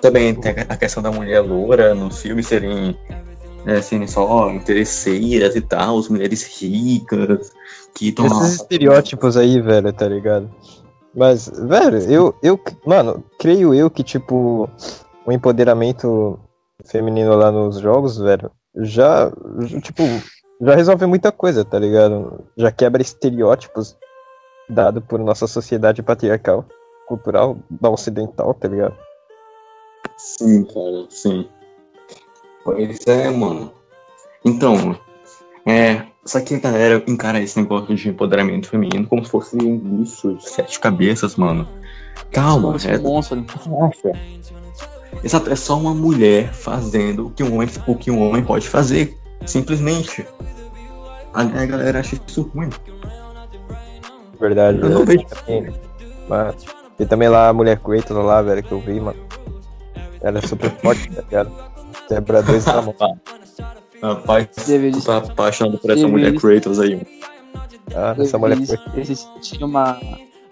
também 0.01 0.35
tem 0.35 0.55
a 0.69 0.77
questão 0.77 1.03
da 1.03 1.11
mulher 1.11 1.41
loura 1.41 1.95
nos 1.95 2.21
filmes 2.21 2.47
serem, 2.47 2.97
serem 3.83 4.07
só 4.07 4.51
interesseiras 4.51 5.57
e 5.57 5.61
tal, 5.61 5.99
as 5.99 6.09
mulheres 6.09 6.43
ricas 6.45 7.53
lá. 8.19 8.27
Esses 8.27 8.55
estereótipos 8.61 9.37
aí, 9.37 9.61
velho, 9.61 9.93
tá 9.93 10.09
ligado? 10.09 10.51
Mas, 11.15 11.49
velho, 11.49 11.99
eu, 12.11 12.35
eu, 12.43 12.59
mano, 12.87 13.23
creio 13.39 13.75
eu 13.75 13.91
que, 13.91 14.03
tipo, 14.03 14.69
o 15.27 15.33
empoderamento 15.33 16.39
feminino 16.87 17.35
lá 17.35 17.51
nos 17.51 17.79
jogos, 17.79 18.17
velho, 18.17 18.51
já, 18.77 19.31
tipo, 19.83 20.03
já 20.61 20.75
resolve 20.75 21.07
muita 21.07 21.31
coisa, 21.31 21.65
tá 21.65 21.79
ligado? 21.79 22.45
Já 22.57 22.73
quebra 22.73 23.03
estereótipos 23.03 23.97
dado 24.69 25.03
por 25.03 25.21
nossa 25.21 25.47
sociedade 25.47 26.03
patriarcal, 26.03 26.65
cultural, 27.07 27.59
da 27.71 27.91
ocidental, 27.91 28.55
tá 28.55 28.69
ligado? 28.69 28.97
Sim, 30.17 30.65
cara, 30.65 31.07
sim. 31.11 31.49
Pois 32.65 33.07
é, 33.07 33.29
mano. 33.29 33.73
Então, 34.45 34.99
é. 35.67 36.12
Só 36.25 36.41
que 36.41 36.55
a 36.55 36.59
galera 36.59 37.03
encara 37.07 37.41
esse 37.41 37.61
negócio 37.61 37.95
de 37.95 38.09
empoderamento 38.09 38.69
feminino 38.69 39.07
como 39.07 39.25
se 39.25 39.31
fosse 39.31 39.57
um 39.57 39.77
bicho 39.79 40.35
de 40.35 40.49
sete 40.49 40.79
cabeças, 40.79 41.35
mano. 41.37 41.67
Calma, 42.31 42.77
é, 42.85 42.99
monstro. 42.99 43.45
Nossa. 43.67 44.13
Exato, 45.25 45.51
é 45.51 45.57
só 45.57 45.79
uma 45.79 45.95
mulher 45.95 46.53
fazendo 46.53 47.27
o 47.27 47.31
que 47.31 47.43
um 47.43 47.55
homem, 47.55 47.69
o 47.87 47.97
que 47.97 48.11
um 48.11 48.23
homem 48.23 48.45
pode 48.45 48.69
fazer. 48.69 49.17
Simplesmente. 49.45 50.27
A, 51.35 51.43
a 51.43 51.67
galera 51.67 52.01
acha 52.01 52.17
isso 52.27 52.43
ruim. 52.55 52.71
Verdade, 54.39 54.79
Eu 54.81 54.91
não 54.91 55.05
velho. 55.05 55.21
vejo. 55.21 55.45
Também, 55.45 55.75
mas, 56.29 56.55
e 56.99 57.07
também 57.07 57.29
lá 57.29 57.49
a 57.49 57.53
mulher 57.53 57.79
Kratos 57.79 58.17
lá, 58.17 58.43
velho, 58.43 58.63
que 58.63 58.73
eu 58.73 58.81
vi, 58.81 59.01
mano. 59.01 59.19
Ela 60.21 60.39
é 60.39 60.43
super 60.43 60.71
forte, 60.71 61.11
tá 61.11 61.23
ligado? 61.23 61.53
Quebra 62.09 62.43
dois 62.43 62.65
na 62.67 62.83
mão. 62.83 62.95
Rapaz, 64.03 64.49
Deveria- 64.67 64.93
tu 64.99 65.05
tá 65.05 65.19
apaixonado 65.19 65.79
por 65.79 65.91
essa 65.91 66.01
deveria- 66.07 66.31
mulher 66.31 66.41
Kratos 66.41 66.81
aí. 66.81 66.95
mano. 66.97 67.07
Ah, 67.95 68.15
essa 68.19 68.39
mulher 68.39 68.57
Kratos. 68.67 68.95
eles 68.95 69.11
existiam 69.11 69.69
uma. 69.69 69.99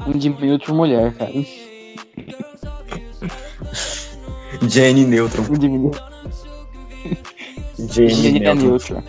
Um 0.06 0.12
diminuto 0.12 0.72
mulher, 0.74 1.12
cara. 1.14 1.30
Jenny 4.68 5.04
Neutron. 5.04 5.44
Um 5.50 5.58
diminuto. 5.58 6.02
Jenny 7.78 8.28
é 8.38 8.54
Neutron. 8.54 8.68
neutro. 8.68 9.02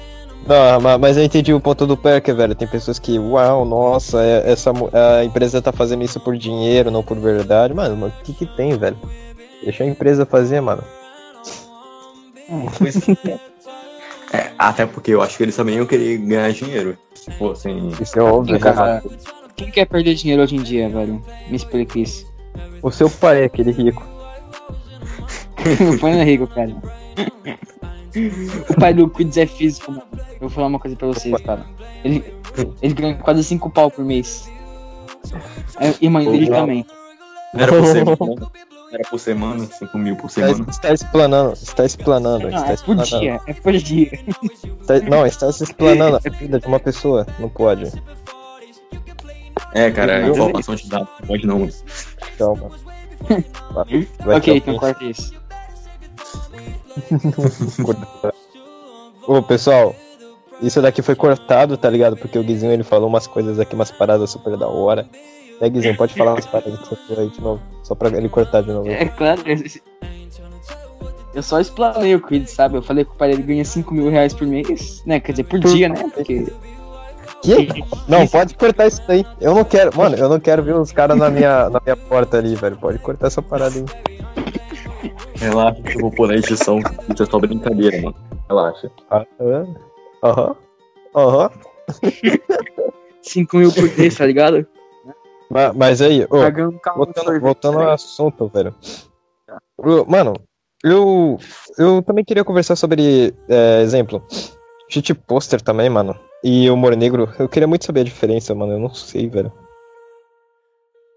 Não, 0.48 0.82
ma- 0.82 0.98
mas 0.98 1.18
eu 1.18 1.24
entendi 1.24 1.54
o 1.54 1.60
ponto 1.60 1.86
do 1.86 1.96
Perker, 1.96 2.36
velho. 2.36 2.56
Tem 2.56 2.68
pessoas 2.68 2.98
que, 2.98 3.18
uau, 3.20 3.64
nossa, 3.64 4.22
é- 4.24 4.52
essa, 4.52 4.72
a 5.20 5.24
empresa 5.24 5.62
tá 5.62 5.72
fazendo 5.72 6.04
isso 6.04 6.20
por 6.20 6.36
dinheiro, 6.36 6.90
não 6.90 7.04
por 7.04 7.18
verdade. 7.20 7.74
Mano, 7.74 7.96
mas 7.96 8.12
o 8.14 8.24
que 8.24 8.34
que 8.34 8.46
tem, 8.46 8.76
velho? 8.78 8.98
Deixa 9.64 9.84
a 9.84 9.88
empresa 9.88 10.26
fazer, 10.26 10.60
mano. 10.62 10.84
É, 12.50 13.51
até 14.70 14.86
porque 14.86 15.12
eu 15.12 15.22
acho 15.22 15.38
que 15.38 15.44
eles 15.44 15.56
também 15.56 15.76
iam 15.76 15.86
querer 15.86 16.18
ganhar 16.18 16.52
dinheiro. 16.52 16.98
Se 17.16 17.32
fossem. 17.32 17.90
Isso 18.00 18.20
é 18.20 18.22
óbvio, 18.22 18.60
Cara. 18.60 19.04
Quem 19.56 19.70
quer 19.70 19.86
perder 19.86 20.16
dinheiro 20.16 20.42
hoje 20.42 20.56
em 20.56 20.62
dia, 20.62 20.90
velho? 20.90 21.22
Me 21.50 21.56
explica 21.56 22.00
isso. 22.00 22.32
O 22.82 22.92
seu 22.92 23.10
pai 23.10 23.44
é 23.44 23.46
aquele 23.46 23.72
rico. 23.72 24.04
O 25.62 26.00
pai 26.00 26.14
não 26.14 26.22
é 26.22 26.24
rico, 26.24 26.48
cara. 26.48 26.76
O 28.68 28.80
pai 28.80 28.96
do 28.96 29.08
Quids 29.08 29.38
é 29.38 29.46
físico, 29.46 29.92
mano. 29.92 30.04
Eu 30.34 30.40
vou 30.40 30.50
falar 30.50 30.66
uma 30.66 30.80
coisa 30.80 30.98
pra 30.98 31.08
vocês, 31.10 31.40
cara. 31.42 31.64
Ele, 32.04 32.24
ele 32.82 32.94
ganha 32.96 33.16
quase 33.16 33.44
5 33.44 33.70
pau 33.70 33.92
por 33.92 34.04
mês. 34.04 34.50
E 36.02 36.10
mãe 36.10 36.26
dele 36.26 36.48
também. 36.48 36.86
Era 37.54 37.68
por 37.72 37.86
semana. 37.86 38.52
Era 38.92 39.04
por 39.10 39.20
semana, 39.20 39.66
5 39.66 39.98
mil 39.98 40.16
por 40.18 40.28
Está, 40.28 40.48
semana. 40.48 40.66
está 40.70 40.94
explanando, 40.94 41.54
está 41.54 41.86
explanando. 41.86 42.50
Não, 42.50 42.58
está 42.58 42.60
é 42.60 42.66
por 42.66 42.74
explanando. 42.74 43.20
dia, 43.20 43.40
é 43.48 43.54
por 43.54 43.74
dia. 43.74 44.20
Está- 44.82 45.00
não, 45.10 45.26
está 45.26 45.52
se 45.52 45.64
explanando 45.64 46.18
a 46.18 46.30
vida 46.30 46.60
de 46.60 46.68
uma 46.68 46.80
pessoa. 46.80 47.26
Não 47.40 47.48
pode. 47.48 47.92
É, 49.74 49.90
cara, 49.92 50.20
Eu- 50.28 50.34
informação 50.34 50.76
de 50.76 50.90
dados 50.90 51.08
não 51.22 51.28
pode 51.28 51.48
não. 51.48 51.70
Calma. 52.38 52.70
Vai, 53.72 54.08
vai 54.26 54.38
ok, 54.38 54.58
então 54.58 54.78
corta 54.78 55.04
isso. 55.06 55.34
Ô, 59.26 59.42
pessoal, 59.42 59.96
isso 60.62 60.82
daqui 60.82 61.02
foi 61.02 61.16
cortado, 61.16 61.78
tá 61.78 61.90
ligado? 61.90 62.18
Porque 62.18 62.38
o 62.38 62.44
Guizinho 62.44 62.74
ele 62.74 62.84
falou 62.84 63.08
umas 63.08 63.28
coisas 63.28 63.60
aqui, 63.60 63.74
umas 63.76 63.92
paradas 63.92 64.30
super 64.32 64.58
da 64.58 64.68
hora. 64.68 65.08
É, 65.62 65.70
Guizinho, 65.70 65.96
pode 65.96 66.14
falar 66.16 66.34
umas 66.34 66.46
paradas 66.48 66.80
que 66.80 66.88
você 66.90 66.96
falou 67.08 67.22
aí 67.24 67.30
de 67.30 67.40
novo, 67.42 67.62
só 67.84 67.94
pra 67.96 68.10
ele 68.10 68.28
cortar 68.28 68.62
de 68.62 68.72
novo. 68.72 68.90
É 68.90 69.06
claro, 69.06 69.42
eu- 71.36 71.44
só 71.44 71.60
explanei 71.62 72.14
o 72.16 72.22
Quids, 72.22 72.52
sabe? 72.52 72.76
Eu 72.78 72.82
falei 72.82 73.06
que 73.06 73.12
o 73.12 73.16
pai 73.16 73.30
dele 73.30 73.44
ganha 73.44 73.64
5 73.64 73.94
mil 73.94 74.10
reais 74.10 74.34
por 74.34 74.46
mês, 74.48 75.02
né? 75.06 75.20
Quer 75.20 75.32
dizer, 75.34 75.44
por 75.46 75.60
dia, 75.60 75.88
né? 75.88 76.10
Porque. 76.14 76.46
Que? 77.42 77.68
Não, 78.08 78.28
pode 78.28 78.54
cortar 78.56 78.88
isso 78.88 79.02
daí. 79.08 79.26
Eu 79.40 79.56
não 79.56 79.64
quero, 79.64 79.96
mano, 79.98 80.16
eu 80.16 80.28
não 80.30 80.40
quero 80.40 80.62
ver 80.62 80.76
os 80.76 80.92
caras 80.92 81.18
na 81.18 81.30
minha, 81.30 81.70
na 81.70 81.80
minha 81.84 81.96
porta 81.96 82.38
ali, 82.38 82.54
velho. 82.56 82.76
Pode 82.78 83.00
cortar 83.00 83.28
essa 83.28 83.42
parada 83.42 83.74
aí. 83.80 83.86
Relaxa 85.36 85.82
que 85.82 85.96
eu 85.96 86.02
vou 86.02 86.12
pôr 86.12 86.28
na 86.28 86.36
edição. 86.36 86.80
Isso 87.12 87.24
é 87.24 87.26
só 87.26 87.40
brincadeira, 87.40 88.00
mano. 88.02 88.16
Relaxa. 88.50 88.92
Ah, 89.10 89.26
é? 89.40 89.66
Aham. 90.24 90.56
Aham. 91.16 91.50
5 93.22 93.58
mil 93.58 93.72
por 93.72 93.98
mês, 93.98 94.16
tá 94.16 94.26
ligado? 94.26 94.68
Ma- 95.52 95.74
Mas 95.74 96.02
aí, 96.02 96.24
ô, 96.30 96.38
voltando, 96.96 97.40
voltando 97.40 97.80
ao 97.80 97.90
assunto, 97.92 98.48
velho. 98.48 98.74
Mano, 100.08 100.34
eu, 100.84 101.38
eu 101.78 102.02
também 102.02 102.24
queria 102.24 102.44
conversar 102.44 102.76
sobre, 102.76 103.34
é, 103.50 103.82
exemplo, 103.82 104.24
cheat 104.90 105.14
poster 105.14 105.62
também, 105.62 105.90
mano. 105.90 106.18
E 106.44 106.70
humor 106.70 106.96
negro. 106.96 107.30
Eu 107.38 107.48
queria 107.50 107.68
muito 107.68 107.86
saber 107.86 108.02
a 108.02 108.06
diferença, 108.06 108.56
mano. 108.56 108.74
Eu 108.74 108.80
não 108.80 108.94
sei, 108.94 109.30
velho. 109.30 109.52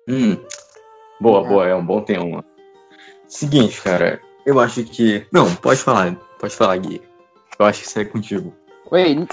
Hum. 0.08 0.36
Boa, 1.20 1.42
boa, 1.44 1.66
é 1.66 1.74
um 1.74 1.84
bom 1.84 2.02
tema. 2.02 2.44
Seguinte, 3.26 3.80
cara, 3.80 4.20
eu 4.44 4.60
acho 4.60 4.84
que. 4.84 5.26
Não, 5.32 5.54
pode 5.56 5.80
falar, 5.80 6.14
pode 6.38 6.54
falar, 6.54 6.76
Gui. 6.76 7.00
Eu 7.58 7.64
acho 7.66 7.80
que 7.82 7.86
isso 7.86 7.98
é 7.98 8.04
contigo. 8.04 8.52
Oi. 8.90 9.26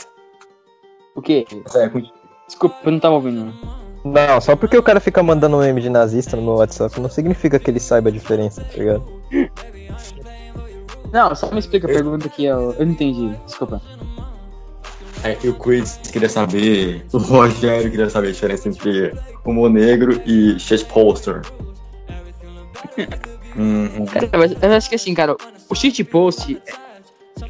O 1.16 1.22
quê? 1.22 1.46
Isso 1.66 1.78
é 1.78 1.90
contigo. 1.90 2.14
Desculpa, 2.48 2.78
eu 2.86 2.92
não 2.92 3.00
tava 3.00 3.16
ouvindo. 3.16 3.54
Não, 4.04 4.42
só 4.42 4.56
porque 4.56 4.78
o 4.78 4.84
cara 4.84 5.00
fica 5.00 5.22
mandando 5.22 5.58
um 5.58 5.60
meme 5.60 5.82
de 5.82 5.90
nazista 5.90 6.36
no 6.36 6.42
meu 6.42 6.54
WhatsApp 6.54 7.00
não 7.00 7.10
significa 7.10 7.60
que 7.60 7.70
ele 7.70 7.80
saiba 7.80 8.10
a 8.10 8.12
diferença, 8.12 8.64
tá 8.64 8.78
ligado? 8.78 9.04
Não, 11.12 11.36
só 11.36 11.52
me 11.52 11.60
explica 11.60 11.88
a 11.88 11.94
pergunta 11.94 12.30
que 12.30 12.46
eu, 12.46 12.74
eu 12.80 12.86
não 12.86 12.94
entendi. 12.94 13.36
Desculpa. 13.46 13.82
É 15.24 15.36
que 15.36 15.48
o 15.50 15.54
Quiz 15.54 16.00
queria 16.12 16.30
saber. 16.30 17.06
O 17.14 17.18
Rogério 17.18 17.92
queria 17.92 18.10
saber 18.10 18.30
a 18.30 18.32
diferença 18.32 18.68
entre 18.68 19.14
humor 19.46 19.70
negro 19.70 20.20
e 20.26 20.58
shit 20.60 20.84
poster. 20.86 21.42
Hum, 23.56 23.90
hum. 24.02 24.06
Cara, 24.06 24.30
mas 24.38 24.52
eu 24.60 24.74
acho 24.74 24.90
que 24.90 24.96
assim, 24.96 25.14
cara, 25.14 25.36
o 25.70 25.76
shit 25.76 26.04
post 26.06 26.60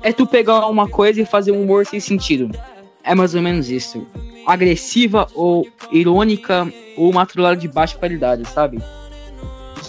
é, 0.01 0.09
é 0.09 0.13
tu 0.13 0.27
pegar 0.27 0.67
uma 0.67 0.89
coisa 0.89 1.21
e 1.21 1.25
fazer 1.25 1.51
um 1.51 1.61
humor 1.61 1.85
sem 1.85 1.99
sentido. 1.99 2.51
É 3.03 3.15
mais 3.15 3.35
ou 3.35 3.41
menos 3.41 3.69
isso. 3.69 4.05
Agressiva 4.45 5.27
ou 5.35 5.67
irônica 5.91 6.71
ou 6.97 7.09
uma 7.09 7.25
trilha 7.25 7.55
de 7.55 7.67
baixa 7.67 7.97
qualidade, 7.97 8.47
sabe? 8.49 8.81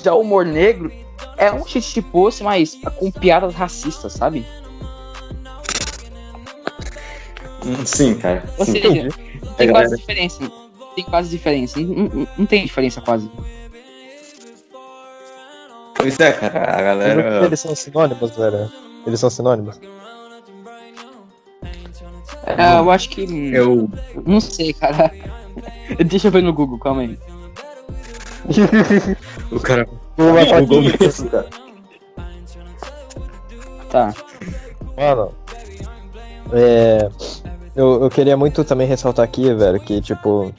Já 0.05 0.15
o 0.15 0.21
humor 0.21 0.45
negro 0.45 0.91
é 1.37 1.51
um 1.53 1.65
shit 1.67 2.01
post, 2.03 2.43
mas 2.43 2.79
com 2.99 3.11
piadas 3.11 3.55
racistas, 3.55 4.13
sabe? 4.13 4.45
Hum, 7.65 7.87
Sim, 7.87 8.15
cara. 8.19 8.43
Ou 8.59 8.65
Sim. 8.65 8.73
seja, 8.73 8.89
tem 9.57 9.69
É, 9.69 9.71
quase 9.71 9.73
galera. 9.73 9.97
diferença. 9.97 10.53
Tem 10.95 11.05
quase 11.05 11.31
diferença. 11.31 11.81
Não, 11.81 11.89
não- 12.09 12.29
não 12.39 12.47
tem 12.47 12.65
diferença 12.65 13.01
quase. 13.01 13.31
Pois 15.95 16.19
é, 16.19 16.33
cara, 16.33 16.79
a 16.79 16.83
galera. 16.83 17.45
Eles 17.47 17.61
são 17.61 17.75
sinônimos, 17.75 18.31
velho. 18.37 18.71
Eles 19.07 19.21
são 19.21 19.31
sinônimos. 19.31 19.79
É, 22.47 22.79
eu 22.79 22.91
acho 22.91 23.09
que. 23.09 23.23
Eu. 23.55 23.89
Não 24.27 24.41
sei, 24.41 24.73
cara. 24.73 25.11
Deixa 26.07 26.29
eu 26.29 26.33
ver 26.33 26.43
no 26.43 26.53
Google, 26.53 26.79
calma 26.79 27.03
aí. 27.03 27.19
O 29.53 29.61
cara. 29.61 29.87
Google 30.17 30.45
fotinha. 30.47 30.97
mesmo, 30.99 31.31
cara. 31.31 31.49
Tá. 33.91 34.15
Mano, 34.97 35.33
é. 36.53 37.09
Eu, 37.75 38.03
eu 38.03 38.11
queria 38.11 38.37
muito 38.37 38.65
também 38.65 38.87
ressaltar 38.87 39.25
aqui, 39.25 39.53
velho, 39.55 39.81
que 39.81 40.01
tipo. 40.01 40.53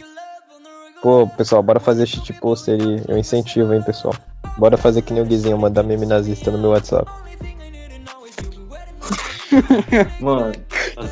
Pô, 1.02 1.28
pessoal, 1.28 1.62
bora 1.62 1.80
fazer 1.80 2.06
shit 2.06 2.32
poster 2.34 2.80
aí. 2.80 3.04
Eu 3.08 3.18
incentivo, 3.18 3.74
hein, 3.74 3.82
pessoal. 3.82 4.16
Bora 4.58 4.78
fazer 4.78 5.02
que 5.02 5.14
nem 5.14 5.22
o 5.22 5.26
Guizinho, 5.26 5.58
mandar 5.58 5.84
meme 5.84 6.06
nazista 6.06 6.50
no 6.52 6.58
meu 6.58 6.70
WhatsApp. 6.70 7.10
Mano. 10.20 10.54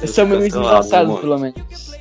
São 0.07 0.25
memes 0.27 0.53
engraçados, 0.55 1.19
pelo 1.19 1.37
menos. 1.39 1.91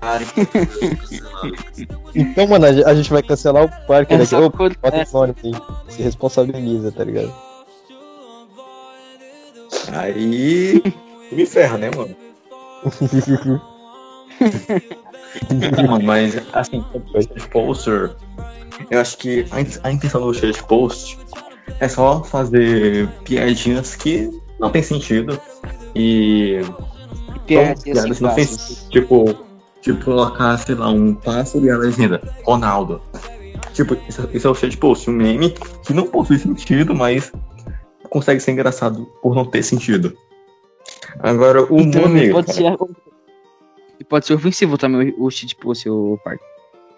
Cara, 0.00 0.22
Então, 2.14 2.46
mano, 2.46 2.66
a 2.66 2.72
ge- 2.72 2.84
a 2.84 2.94
gente 2.94 3.10
vai 3.10 3.22
cancelar 3.22 3.64
o 3.64 3.86
Parker 3.86 4.18
É 4.18 4.22
aqui. 4.22 4.30
só 4.30 4.44
Ô, 4.44 4.50
bota 4.50 4.96
é. 4.96 5.02
esse 5.02 5.14
nome 5.14 5.34
aí. 5.44 5.52
Se 5.88 6.02
responsabiliza, 6.02 6.92
tá 6.92 7.04
ligado? 7.04 7.32
aí. 9.92 10.82
Me 11.30 11.46
ferra, 11.46 11.78
né, 11.78 11.90
mano? 11.96 12.14
Não, 15.50 15.88
mano, 15.90 16.04
mas 16.04 16.36
assim, 16.52 16.84
o 17.14 17.20
shit 17.22 17.48
poster, 17.48 18.14
eu 18.90 19.00
acho 19.00 19.16
que 19.18 19.46
a, 19.50 19.60
in- 19.60 19.78
a 19.82 19.92
intenção 19.92 20.20
do 20.20 20.34
shit 20.34 20.62
post 20.64 21.18
é 21.80 21.88
só 21.88 22.22
fazer 22.22 23.08
piadinhas 23.24 23.94
que 23.96 24.28
não 24.58 24.68
tem 24.70 24.82
sentido 24.82 25.40
e 25.94 26.60
Piadas 27.46 27.82
piadas 27.82 28.10
assim, 28.10 28.24
não 28.24 28.34
tem 28.34 28.46
clássicas. 28.46 28.86
tipo, 28.90 29.34
tipo 29.80 30.04
colocar, 30.04 30.56
sei 30.58 30.74
lá, 30.74 30.88
um 30.88 31.14
pássaro 31.14 31.64
e 31.64 31.70
a 31.70 31.76
legenda, 31.76 32.20
Ronaldo. 32.44 33.02
Tipo, 33.72 33.96
isso, 34.08 34.28
isso 34.32 34.46
é 34.46 34.50
o 34.50 34.54
shit 34.54 34.76
post, 34.76 35.10
um 35.10 35.14
meme 35.14 35.50
que 35.84 35.92
não 35.92 36.06
possui 36.06 36.38
sentido, 36.38 36.94
mas 36.94 37.32
consegue 38.10 38.40
ser 38.40 38.52
engraçado 38.52 39.06
por 39.22 39.34
não 39.34 39.44
ter 39.44 39.62
sentido. 39.62 40.16
Agora, 41.18 41.62
o 41.64 41.80
E 41.80 41.82
humor 41.82 42.32
pode 42.32 42.46
cara, 42.46 42.76
ser. 42.76 42.76
E 43.98 44.04
pode 44.04 44.26
ser 44.26 44.34
ofensivo 44.34 44.76
também 44.76 45.14
o, 45.16 45.24
o 45.24 45.30
shit 45.30 45.56
post, 45.56 45.88
o 45.88 46.18
parque. 46.24 46.44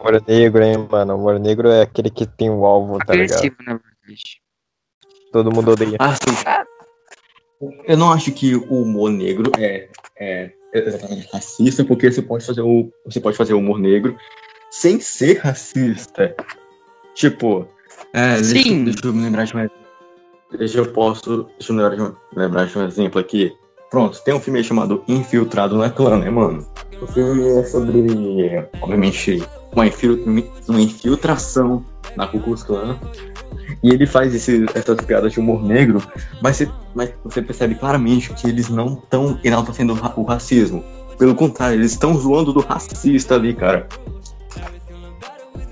Humor 0.00 0.22
negro, 0.26 0.62
hein, 0.62 0.88
mano. 0.90 1.16
Humor 1.16 1.38
negro 1.38 1.68
é 1.68 1.82
aquele 1.82 2.10
que 2.10 2.26
tem 2.26 2.50
o 2.50 2.66
alvo, 2.66 2.98
tá 2.98 3.14
ligado? 3.14 3.38
Agressivo, 3.38 3.56
na 3.60 3.72
verdade. 3.74 4.42
Todo 5.32 5.52
mundo 5.52 5.72
odeia. 5.72 5.96
Assim, 5.98 6.30
eu 7.86 7.96
não 7.96 8.12
acho 8.12 8.32
que 8.32 8.54
o 8.56 8.82
humor 8.82 9.10
negro 9.10 9.50
é, 9.58 9.88
é 10.18 10.50
exatamente 10.72 11.28
racista, 11.32 11.84
porque 11.84 12.10
você 12.10 12.22
pode 12.22 12.44
fazer 12.44 12.62
o 12.62 12.90
você 13.06 13.20
pode 13.20 13.36
fazer 13.36 13.54
humor 13.54 13.78
negro 13.78 14.16
sem 14.70 15.00
ser 15.00 15.38
racista. 15.38 16.34
Tipo, 17.14 17.66
é, 18.12 18.42
Sim. 18.42 18.84
deixa 18.84 19.06
eu 19.06 19.12
me 19.12 19.22
lembrar 19.22 19.44
de 19.44 19.56
um 19.56 19.68
Deixa 20.58 20.78
eu 20.78 20.86
posso. 20.92 21.44
Deixa 21.58 21.72
eu 21.72 21.76
me 21.76 21.82
lembrar 21.82 21.96
de 21.96 22.02
um, 22.02 22.14
lembrar 22.36 22.66
de 22.66 22.78
um 22.78 22.86
exemplo 22.86 23.20
aqui. 23.20 23.52
Pronto, 23.90 24.20
tem 24.24 24.34
um 24.34 24.40
filme 24.40 24.62
chamado 24.64 25.04
Infiltrado 25.06 25.76
na 25.76 25.88
Clã, 25.88 26.18
né, 26.18 26.28
mano? 26.28 26.66
O 27.00 27.06
filme 27.06 27.46
é 27.48 27.62
sobre, 27.64 28.04
obviamente, 28.80 29.40
uma, 29.72 29.86
infil- 29.86 30.24
uma 30.68 30.80
infiltração 30.80 31.84
na 32.16 32.26
Ku 32.26 32.40
Klux 32.40 32.64
Klan. 32.64 32.98
E 33.82 33.90
ele 33.90 34.06
faz 34.06 34.34
esse, 34.34 34.64
essas 34.74 34.96
piadas 35.04 35.32
de 35.32 35.40
humor 35.40 35.62
negro, 35.62 36.02
mas 36.42 36.56
você, 36.56 36.68
mas 36.94 37.10
você 37.22 37.42
percebe 37.42 37.74
claramente 37.74 38.32
que 38.32 38.46
eles 38.48 38.68
não 38.68 38.94
estão 38.94 39.38
enaltecendo 39.44 39.92
o 39.92 39.96
ra- 39.96 40.12
o 40.16 40.22
racismo. 40.24 40.82
Pelo 41.18 41.34
contrário, 41.34 41.76
eles 41.76 41.92
estão 41.92 42.16
zoando 42.18 42.52
do 42.52 42.60
racista 42.60 43.34
ali, 43.36 43.54
cara. 43.54 43.86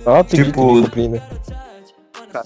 Ó, 0.05 0.23
tem 0.23 0.45
tipo- 0.45 0.75
que 0.75 0.83
cumprir, 0.83 1.23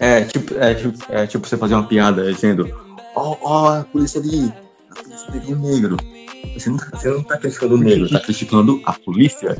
É 0.00 0.22
tipo, 0.24 0.54
é, 0.58 0.74
tipo, 0.74 0.98
é 1.12 1.26
tipo 1.26 1.46
você 1.46 1.56
fazer 1.56 1.74
uma 1.74 1.84
piada 1.86 2.32
dizendo: 2.32 2.68
Ó, 3.14 3.36
ó, 3.42 3.68
a 3.80 3.84
polícia 3.84 4.20
ali, 4.20 4.52
a 4.90 4.94
polícia 5.02 5.32
pegou 5.32 5.54
um 5.56 5.60
negro. 5.72 5.96
Você 6.54 6.70
não, 6.70 6.78
você 6.78 7.08
não 7.10 7.22
tá 7.22 7.36
criticando 7.38 7.74
o 7.74 7.78
negro, 7.78 8.08
tá 8.10 8.20
criticando 8.20 8.80
a 8.84 8.92
polícia. 8.92 9.56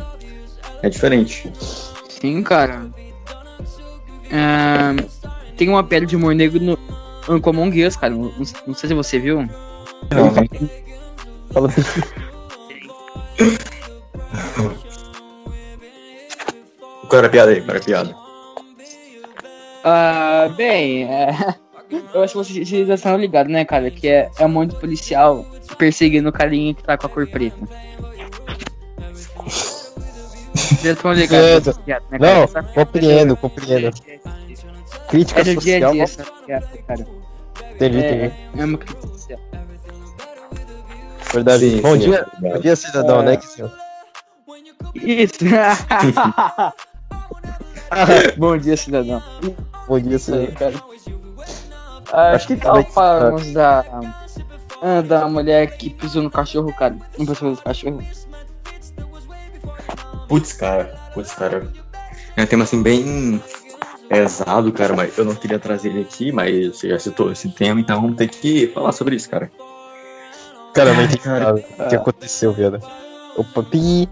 É 0.83 0.89
diferente. 0.89 1.51
Sim, 2.09 2.43
cara. 2.43 2.87
Ahn, 4.33 4.97
tem 5.57 5.69
uma 5.69 5.83
piada 5.83 6.07
de 6.07 6.16
humor 6.16 6.35
negro 6.35 6.61
no 6.61 6.79
Uncommon 7.29 7.71
Us, 7.87 7.97
cara. 7.97 8.14
Não, 8.14 8.33
não 8.66 8.75
sei 8.75 8.88
se 8.88 8.95
você 8.95 9.19
viu. 9.19 9.42
Não, 10.11 10.31
né? 10.33 10.47
Fala 11.53 11.69
Qual 17.09 17.19
era 17.19 17.27
a 17.27 17.31
piada 17.31 17.53
aí? 17.53 17.61
Qual 17.61 17.71
era 17.71 17.79
a 17.79 17.83
piada? 17.85 18.16
Ah, 19.85 20.49
bem, 20.57 21.05
é... 21.05 21.29
eu 22.12 22.23
acho 22.23 22.33
que 22.33 22.38
vocês 22.38 22.69
já 22.69 22.95
estão 22.95 23.16
ligados, 23.16 23.53
né, 23.53 23.64
cara? 23.64 23.90
Que 23.90 24.09
é, 24.09 24.31
é 24.38 24.45
um 24.45 24.49
monte 24.49 24.75
de 24.75 24.81
policial 24.81 25.47
perseguindo 25.79 26.29
o 26.29 26.33
carinha 26.33 26.75
que 26.75 26.83
tá 26.83 26.99
com 26.99 27.07
a 27.07 27.11
cor 27.11 27.27
preta. 27.27 27.57
Vocês 30.57 30.83
já 30.83 30.92
estão 30.92 31.12
ligados 31.12 31.77
né, 31.79 31.85
cara? 31.87 32.03
Não, 32.19 32.49
piada 32.49 32.62
compreendo, 32.75 33.33
é- 33.35 33.37
compreendo. 33.37 33.97
É- 35.07 35.11
Crítica 35.11 35.40
É 35.40 35.45
do 35.45 35.57
dia 35.61 35.77
a 35.77 35.81
social. 35.81 35.92
dia 35.92 36.03
essa 36.05 36.25
piada, 36.25 36.66
cara. 36.87 37.07
Entendi, 37.75 37.99
É, 38.03 38.25
entendi. 38.27 38.35
é 38.61 38.64
uma 38.64 38.79
crítica 38.79 39.07
social. 39.09 39.38
Verdade. 41.33 41.71
Sim, 41.71 41.81
Bom 41.83 41.92
sim, 41.92 41.99
dia, 41.99 42.27
é 42.33 42.40
bom 42.53 42.59
dia, 42.61 42.77
cidadão, 42.77 43.21
É. 43.21 43.25
né, 43.25 43.37
Guizinho? 43.37 43.71
Isso! 44.95 45.45
Bom 48.37 48.57
dia, 48.59 48.77
cidadão. 48.77 49.23
Bom 49.87 50.01
dia, 50.01 50.12
aí, 50.12 50.19
cidadão. 50.19 50.53
cara. 50.55 50.75
Ah, 52.12 52.33
Acho 52.33 52.47
que 52.49 52.57
que 52.57 52.62
tal 52.62 52.83
falarmos 52.85 53.53
da, 53.53 53.85
ah, 54.83 55.01
da 55.03 55.29
mulher 55.29 55.77
que 55.77 55.90
pisou 55.90 56.23
no 56.23 56.31
cachorro, 56.31 56.73
cara? 56.73 56.97
Não 57.19 57.27
pisou 57.27 57.51
no 57.51 57.57
cachorro? 57.57 58.03
Putz, 60.29 60.53
cara. 60.53 60.99
Putz, 61.14 61.33
cara. 61.35 61.71
É 62.37 62.42
um 62.42 62.47
tema 62.47 62.64
assim 62.64 62.83
bem 62.83 63.42
pesado, 64.09 64.73
cara, 64.73 64.95
mas 64.95 65.16
eu 65.19 65.25
não 65.25 65.35
queria 65.35 65.59
trazer 65.59 65.88
ele 65.88 66.03
aqui, 66.03 66.31
mas 66.33 66.69
você 66.77 66.88
já 66.90 66.99
citou 66.99 67.31
esse 67.33 67.49
tema, 67.51 67.81
então 67.81 68.01
vamos 68.01 68.16
ter 68.16 68.29
que 68.29 68.69
falar 68.69 68.92
sobre 68.92 69.16
isso, 69.16 69.29
cara. 69.29 69.51
Cara, 70.75 70.92
não 70.92 71.03
entendi 71.03 71.19
Cara. 71.19 71.55
O 71.55 71.88
que 71.88 71.97
aconteceu, 71.97 72.53
viado? 72.53 72.81
Opa, 73.37 73.62
pi. 73.62 74.09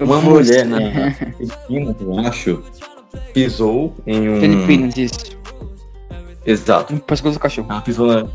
Uma 0.00 0.20
mulher 0.20 0.66
na 0.66 0.78
Filipinas, 1.12 1.96
eu 2.00 2.18
acho, 2.18 2.62
pisou 3.32 3.94
em 4.06 4.28
um. 4.28 4.40
Filipinas, 4.40 4.96
isso. 4.96 5.38
Exato. 6.44 6.92
No 6.92 7.00
pescoço 7.00 7.34
do 7.34 7.40
cachorro. 7.40 7.68
Ela 7.70 7.80
pisou 7.80 8.06
na. 8.06 8.26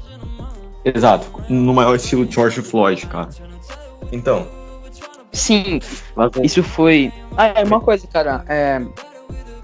Exato. 0.85 1.27
No 1.49 1.73
maior 1.73 1.95
estilo 1.95 2.25
George 2.29 2.61
Floyd, 2.61 3.05
cara. 3.07 3.29
Então. 4.11 4.47
Sim, 5.33 5.79
ela- 6.17 6.31
isso 6.41 6.63
foi. 6.63 7.11
Ah, 7.37 7.47
é 7.47 7.63
uma 7.63 7.79
coisa, 7.81 8.07
cara. 8.07 8.43
É... 8.47 8.81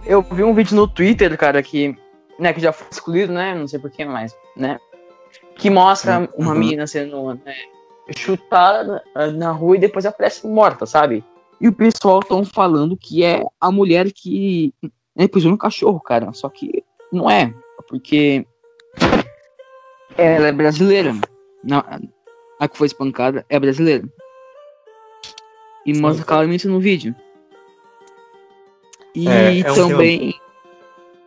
Eu 0.06 0.22
vi 0.22 0.44
um 0.44 0.54
vídeo 0.54 0.76
no 0.76 0.88
Twitter, 0.88 1.36
cara, 1.38 1.62
que. 1.64 1.96
Né, 2.38 2.54
que 2.54 2.60
já 2.60 2.72
foi 2.74 2.88
excluído, 2.92 3.32
né? 3.34 3.56
Não 3.56 3.68
sei 3.68 3.80
porquê, 3.80 4.06
mas. 4.06 4.36
Né? 4.56 4.80
Que 5.58 5.70
mostra 5.70 6.30
uma 6.38 6.52
Uhum. 6.54 6.60
menina 6.60 6.86
sendo 6.86 7.34
né, 7.34 7.56
chutada 8.16 9.04
na- 9.34 9.52
rua 9.52 9.78
e 9.78 9.80
depois 9.80 10.06
aparece 10.06 10.46
morta, 10.48 10.86
sabe? 10.86 11.24
E 11.60 11.68
o 11.68 11.74
pessoal 11.74 12.20
tão 12.20 12.44
falando 12.44 12.98
que 12.98 13.24
é 13.24 13.42
a 13.60 13.72
mulher 13.72 14.12
que 14.12 14.74
né, 15.16 15.28
pisou 15.28 15.50
no 15.52 15.58
cachorro, 15.58 16.00
cara. 16.02 16.32
Só 16.34 16.50
que 16.50 16.84
não 17.12 17.30
é. 17.30 17.54
Porque 17.88 18.46
ela 20.18 20.48
é 20.48 20.52
brasileira. 20.52 21.14
Não, 21.64 21.84
a 22.60 22.68
que 22.68 22.78
foi 22.78 22.88
espancada 22.88 23.46
é 23.50 23.58
brasileira. 23.60 24.04
E 25.86 25.94
mostra 25.98 26.26
claramente 26.26 26.68
no 26.68 26.80
vídeo. 26.80 27.16
E 29.16 29.28
É, 29.28 29.60
é 29.60 29.72
um 29.72 29.76
também. 29.76 30.36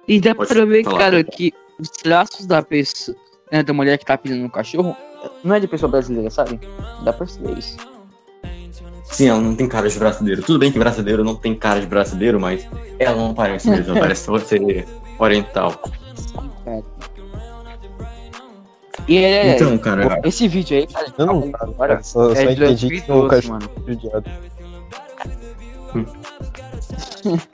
E 0.07 0.21
dá 0.21 0.35
Pode 0.35 0.53
pra 0.53 0.65
ver, 0.65 0.85
falar. 0.85 0.99
cara, 0.99 1.25
que 1.25 1.53
os 1.79 1.89
traços 1.91 2.47
da 2.47 2.63
pessoa, 2.63 3.17
né, 3.53 3.63
da 3.63 3.73
mulher 3.73 3.99
que 3.99 4.05
tá 4.05 4.17
pisando 4.17 4.43
no 4.43 4.51
cachorro, 4.51 4.97
não 5.45 5.55
é 5.55 5.61
de 5.61 5.69
pessoa 5.69 5.91
brasileira, 5.91 6.31
sabe? 6.31 6.59
Dá 7.05 7.13
pra 7.13 7.27
perceber 7.27 7.59
isso. 7.59 7.77
Sim, 9.11 9.29
ela 9.29 9.41
não 9.41 9.55
tem 9.57 9.67
cara 9.69 9.89
de 9.89 9.99
brasileiro. 9.99 10.43
Tudo 10.43 10.59
bem 10.59 10.71
que 10.71 10.79
brasileiro 10.79 11.25
não 11.25 11.35
tem 11.35 11.55
cara 11.55 11.81
de 11.81 11.87
brasileiro, 11.87 12.39
mas 12.39 12.67
ela 12.99 13.17
não 13.17 13.35
parece 13.35 13.69
mesmo. 13.71 13.93
Ela 13.93 14.01
parece 14.01 14.29
ser 14.47 14.87
oriental. 15.19 15.81
Cara. 16.65 16.83
E 19.07 19.17
é, 19.17 19.55
Então, 19.55 19.79
cara. 19.79 20.21
esse 20.25 20.47
vídeo 20.47 20.77
aí, 20.77 20.87
cara, 20.87 21.07
Eu 21.17 21.27
não 21.27 21.51
agora 21.55 21.95
cara, 21.95 22.03
só, 22.03 22.35
só 22.35 22.41
é 22.41 22.47
de 22.55 22.63
entendi 22.63 22.89
que 23.01 23.11
o 23.11 23.27
2012, 23.27 23.29
cachorro 23.29 23.53
mano. 23.55 23.71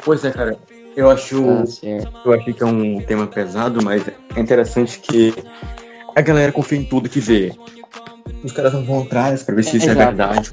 Pois 0.04 0.24
é, 0.24 0.30
cara. 0.30 0.58
Eu 0.96 1.10
acho. 1.10 1.66
Certo. 1.66 2.12
Eu 2.24 2.32
achei 2.32 2.52
que 2.52 2.62
é 2.62 2.66
um 2.66 3.00
tema 3.00 3.26
pesado, 3.26 3.82
mas 3.82 4.06
é 4.08 4.40
interessante 4.40 5.00
que 5.00 5.34
a 6.14 6.20
galera 6.20 6.52
confia 6.52 6.78
em 6.78 6.84
tudo 6.84 7.08
que 7.08 7.20
vê. 7.20 7.52
Os 8.42 8.52
caras 8.52 8.72
não 8.72 8.84
vão 8.84 9.02
atrás 9.02 9.42
pra 9.42 9.54
ver 9.54 9.64
se 9.64 9.76
isso 9.76 9.88
é 9.88 9.92
Exato. 9.92 10.06
verdade. 10.06 10.52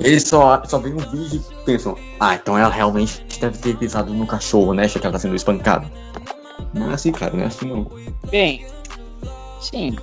Eles 0.00 0.22
só, 0.24 0.62
só 0.64 0.78
veem 0.78 0.94
um 0.94 0.98
vídeo 0.98 1.40
e 1.40 1.64
pensam, 1.64 1.96
ah, 2.18 2.34
então 2.34 2.58
ela 2.58 2.70
realmente 2.70 3.24
deve 3.40 3.58
ter 3.58 3.76
pisado 3.76 4.12
no 4.12 4.26
cachorro, 4.26 4.72
né? 4.72 4.88
Já 4.88 4.98
que 4.98 5.06
ela 5.06 5.12
tá 5.12 5.18
sendo 5.18 5.36
espancada. 5.36 5.86
Não 6.72 6.90
é 6.90 6.94
assim, 6.94 7.12
cara, 7.12 7.32
não 7.36 7.44
é 7.44 7.46
assim 7.46 7.66
não. 7.66 7.86
Bem, 8.30 8.64
Sim. 9.62 9.96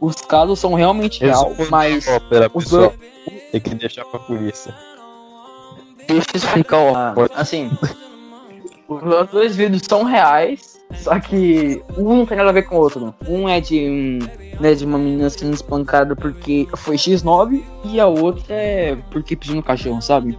Os 0.00 0.16
casos 0.16 0.58
são 0.58 0.74
realmente 0.74 1.20
real, 1.20 1.54
mas 1.68 2.06
os 2.54 2.64
pessoal, 2.64 2.94
tem 3.52 3.60
que 3.60 3.74
deixar 3.74 4.04
pra 4.06 4.20
polícia. 4.20 4.74
Deixa 6.14 6.28
eu 6.34 6.38
explicar, 6.38 6.76
ó. 6.78 7.28
Assim, 7.34 7.70
os 8.88 9.30
dois 9.30 9.54
vídeos 9.54 9.82
são 9.88 10.02
reais, 10.02 10.80
só 10.94 11.18
que 11.20 11.82
um 11.96 12.16
não 12.16 12.26
tem 12.26 12.36
nada 12.36 12.50
a 12.50 12.52
ver 12.52 12.62
com 12.62 12.76
o 12.76 12.80
outro. 12.80 13.14
Um 13.28 13.48
é 13.48 13.60
de, 13.60 13.88
um, 13.88 14.18
né, 14.60 14.74
de 14.74 14.84
uma 14.84 14.98
menina 14.98 15.30
sendo 15.30 15.54
espancada 15.54 16.16
porque 16.16 16.66
foi 16.76 16.96
X9 16.96 17.62
e 17.84 18.00
a 18.00 18.06
outra 18.06 18.54
é 18.54 18.96
porque 19.10 19.36
pediu 19.36 19.56
no 19.56 19.62
cachorro, 19.62 20.02
sabe? 20.02 20.36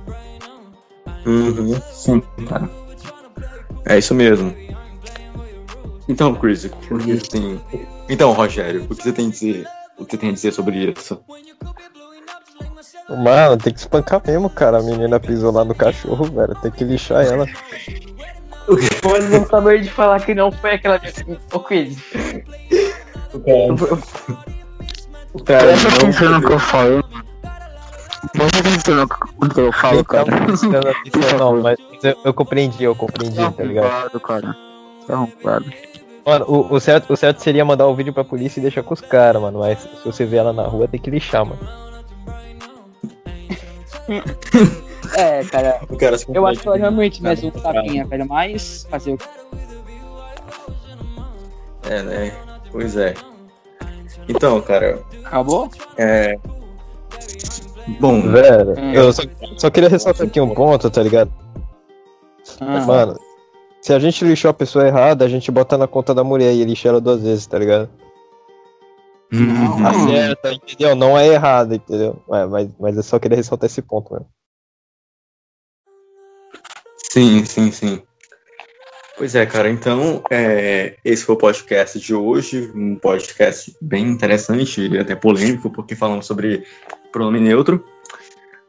Uhum, 1.25 1.79
sim, 1.91 2.21
cara. 2.47 2.69
É 3.85 3.97
isso 3.97 4.13
mesmo. 4.13 4.53
Então, 6.07 6.35
Chris, 6.35 6.65
o 6.65 6.69
que 6.69 6.93
você 6.93 7.17
tem. 7.29 7.61
Então, 8.09 8.33
Rogério, 8.33 8.85
o 8.89 8.95
que 8.95 9.03
você 9.03 9.13
tem 9.13 9.27
a 9.27 9.29
dizer? 9.29 9.67
O 9.97 10.05
que 10.05 10.11
você 10.11 10.17
tem 10.17 10.29
a 10.29 10.33
dizer 10.33 10.51
sobre 10.51 10.91
isso? 10.91 11.21
Mano, 13.09 13.57
tem 13.57 13.73
que 13.73 13.79
espancar 13.79 14.21
mesmo, 14.25 14.49
cara. 14.49 14.79
A 14.79 14.83
menina 14.83 15.19
pisou 15.19 15.51
lá 15.51 15.65
no 15.65 15.75
cachorro, 15.75 16.25
velho. 16.25 16.55
Tem 16.61 16.71
que 16.71 16.83
lixar 16.83 17.25
ela. 17.25 17.45
Mas 19.03 19.29
não 19.29 19.45
saber 19.45 19.81
de 19.81 19.89
falar 19.89 20.19
que 20.21 20.33
não 20.33 20.51
foi 20.51 20.75
aquela 20.75 20.99
Ô, 21.53 21.59
Quiz. 21.59 21.97
Cara, 25.45 25.63
Presta 25.63 25.87
atenção 25.87 26.29
no 26.29 26.47
que 26.47 26.53
eu 26.53 26.59
falo. 26.59 27.03
Presta 28.33 28.59
atenção 28.59 28.95
no 28.95 29.49
que 29.49 29.59
eu 29.59 29.71
falo, 29.73 30.05
cara. 30.05 30.25
Não, 30.31 31.37
não, 31.37 31.53
não, 31.55 31.61
mas 31.61 31.77
eu, 32.03 32.15
eu 32.25 32.33
compreendi, 32.33 32.83
eu 32.83 32.95
compreendi, 32.95 33.51
tá 33.51 33.63
ligado? 33.63 34.19
Claro, 34.19 34.19
cara. 34.19 34.57
Então, 35.03 35.27
claro. 35.41 35.65
Mano, 36.25 36.45
o, 36.47 36.75
o 36.75 36.79
certo, 36.79 37.11
o 37.11 37.17
certo 37.17 37.41
seria 37.41 37.65
mandar 37.65 37.87
o 37.87 37.95
vídeo 37.95 38.13
pra 38.13 38.23
polícia 38.23 38.59
e 38.59 38.63
deixar 38.63 38.83
com 38.83 38.93
os 38.93 39.01
caras, 39.01 39.41
mano. 39.41 39.59
Mas 39.59 39.79
se 39.79 40.05
você 40.05 40.25
vê 40.25 40.37
ela 40.37 40.53
na 40.53 40.63
rua, 40.63 40.87
tem 40.87 40.99
que 40.99 41.09
lixar, 41.09 41.45
mano. 41.45 41.59
É, 45.17 45.43
cara. 45.45 45.81
o 45.89 45.97
cara 45.97 46.17
se 46.17 46.25
Eu 46.33 46.45
acho 46.47 46.61
que 46.61 46.67
ela 46.67 46.77
compromete 46.77 47.19
realmente 47.21 47.23
mais 47.23 47.43
um 47.43 47.49
tapinha, 47.51 48.05
velho. 48.05 48.25
Mas 48.27 48.87
fazer 48.89 49.13
o 49.13 49.17
quê? 49.17 49.25
É, 51.89 52.03
né? 52.03 52.31
Pois 52.71 52.95
é. 52.95 53.13
Então, 54.29 54.61
cara, 54.61 55.01
Acabou? 55.25 55.69
é. 55.97 56.37
Bom, 57.99 58.21
Velho, 58.21 58.79
Hum. 58.79 58.93
eu 58.93 59.11
só, 59.11 59.23
só 59.57 59.69
queria 59.69 59.89
ressaltar 59.89 60.27
aqui 60.27 60.39
um 60.39 60.53
ponto, 60.53 60.89
tá 60.89 61.01
ligado? 61.01 61.31
Ah, 62.61 62.85
Mano, 62.85 63.17
se 63.81 63.91
a 63.93 63.99
gente 63.99 64.23
lixou 64.23 64.49
a 64.51 64.53
pessoa 64.53 64.87
errada, 64.87 65.25
a 65.25 65.27
gente 65.27 65.51
bota 65.51 65.77
na 65.77 65.87
conta 65.87 66.13
da 66.13 66.23
mulher 66.23 66.53
e 66.53 66.63
lixa 66.63 66.87
ela 66.89 67.01
duas 67.01 67.21
vezes, 67.23 67.47
tá 67.47 67.57
ligado? 67.57 67.89
A 69.31 69.93
certa, 70.07 70.53
entendeu? 70.53 70.95
Não 70.95 71.17
é 71.17 71.27
errada, 71.27 71.75
entendeu? 71.75 72.21
É, 72.31 72.45
mas, 72.45 72.69
mas 72.77 72.97
eu 72.97 73.03
só 73.03 73.17
queria 73.17 73.37
ressaltar 73.37 73.67
esse 73.67 73.81
ponto, 73.81 74.11
mano. 74.11 74.27
Sim, 77.11 77.45
sim, 77.45 77.71
sim. 77.71 78.01
Pois 79.17 79.35
é, 79.35 79.45
cara, 79.45 79.69
então 79.69 80.23
é, 80.31 80.97
esse 81.05 81.23
foi 81.23 81.35
o 81.35 81.37
podcast 81.37 81.99
de 81.99 82.13
hoje, 82.13 82.71
um 82.73 82.95
podcast 82.95 83.75
bem 83.81 84.07
interessante 84.07 84.87
e 84.87 84.97
até 84.97 85.15
polêmico, 85.15 85.69
porque 85.69 85.95
falamos 85.95 86.25
sobre 86.25 86.65
pronome 87.11 87.39
neutro, 87.39 87.85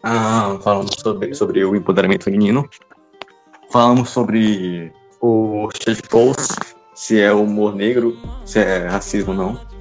ah, 0.03 0.59
falamos 0.63 0.97
sobre, 0.99 1.35
sobre 1.35 1.65
o 1.65 1.75
empoderamento 1.75 2.25
feminino, 2.25 2.69
falamos 3.71 4.11
sobre 4.11 4.93
o 5.21 5.71
shitpost, 5.73 6.55
se 6.95 7.21
é 7.21 7.33
humor 7.33 7.75
negro, 7.75 8.19
se 8.45 8.59
é 8.59 8.89
racismo 8.89 9.31
ou 9.31 9.37
não, 9.37 9.72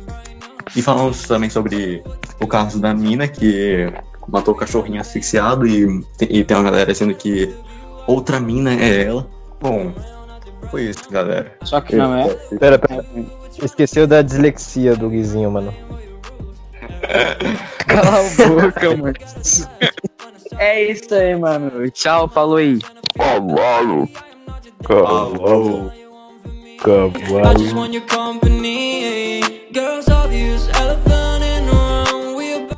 e 0.75 0.81
falamos 0.81 1.23
também 1.27 1.49
sobre 1.49 2.03
o 2.39 2.47
caso 2.47 2.79
da 2.79 2.93
mina 2.93 3.27
que 3.27 3.91
matou 4.27 4.53
o 4.53 4.57
cachorrinho 4.57 5.01
asfixiado 5.01 5.67
e, 5.67 6.03
e 6.21 6.43
tem 6.43 6.55
uma 6.55 6.63
galera 6.63 6.91
dizendo 6.91 7.13
que 7.13 7.53
outra 8.07 8.39
mina 8.39 8.73
é 8.73 9.03
ela. 9.03 9.27
Bom, 9.59 9.93
foi 10.69 10.83
isso, 10.83 11.09
galera. 11.11 11.55
Só 11.63 11.81
que 11.81 11.95
não 11.95 12.15
é. 12.15 12.29
Pera, 12.57 12.79
pera. 12.79 13.05
Esqueceu 13.61 14.07
da 14.07 14.21
dislexia 14.21 14.95
do 14.95 15.09
Guizinho, 15.09 15.51
mano. 15.51 15.73
Cala 17.87 18.19
a 18.19 18.47
boca, 18.47 18.97
mano. 18.97 19.13
É 20.57 20.83
isso 20.83 21.13
aí, 21.13 21.35
mano. 21.35 21.89
Tchau, 21.91 22.29
falou 22.29 22.57
aí. 22.57 22.79
Cavalo. 23.17 24.09
up. 26.87 27.15
I 27.15 27.53
just 27.53 27.75
want 27.75 27.93
your 27.93 28.03
company. 28.03 29.41
Girls 29.71 30.09
obvious 30.09 30.67
elephants. 30.69 31.30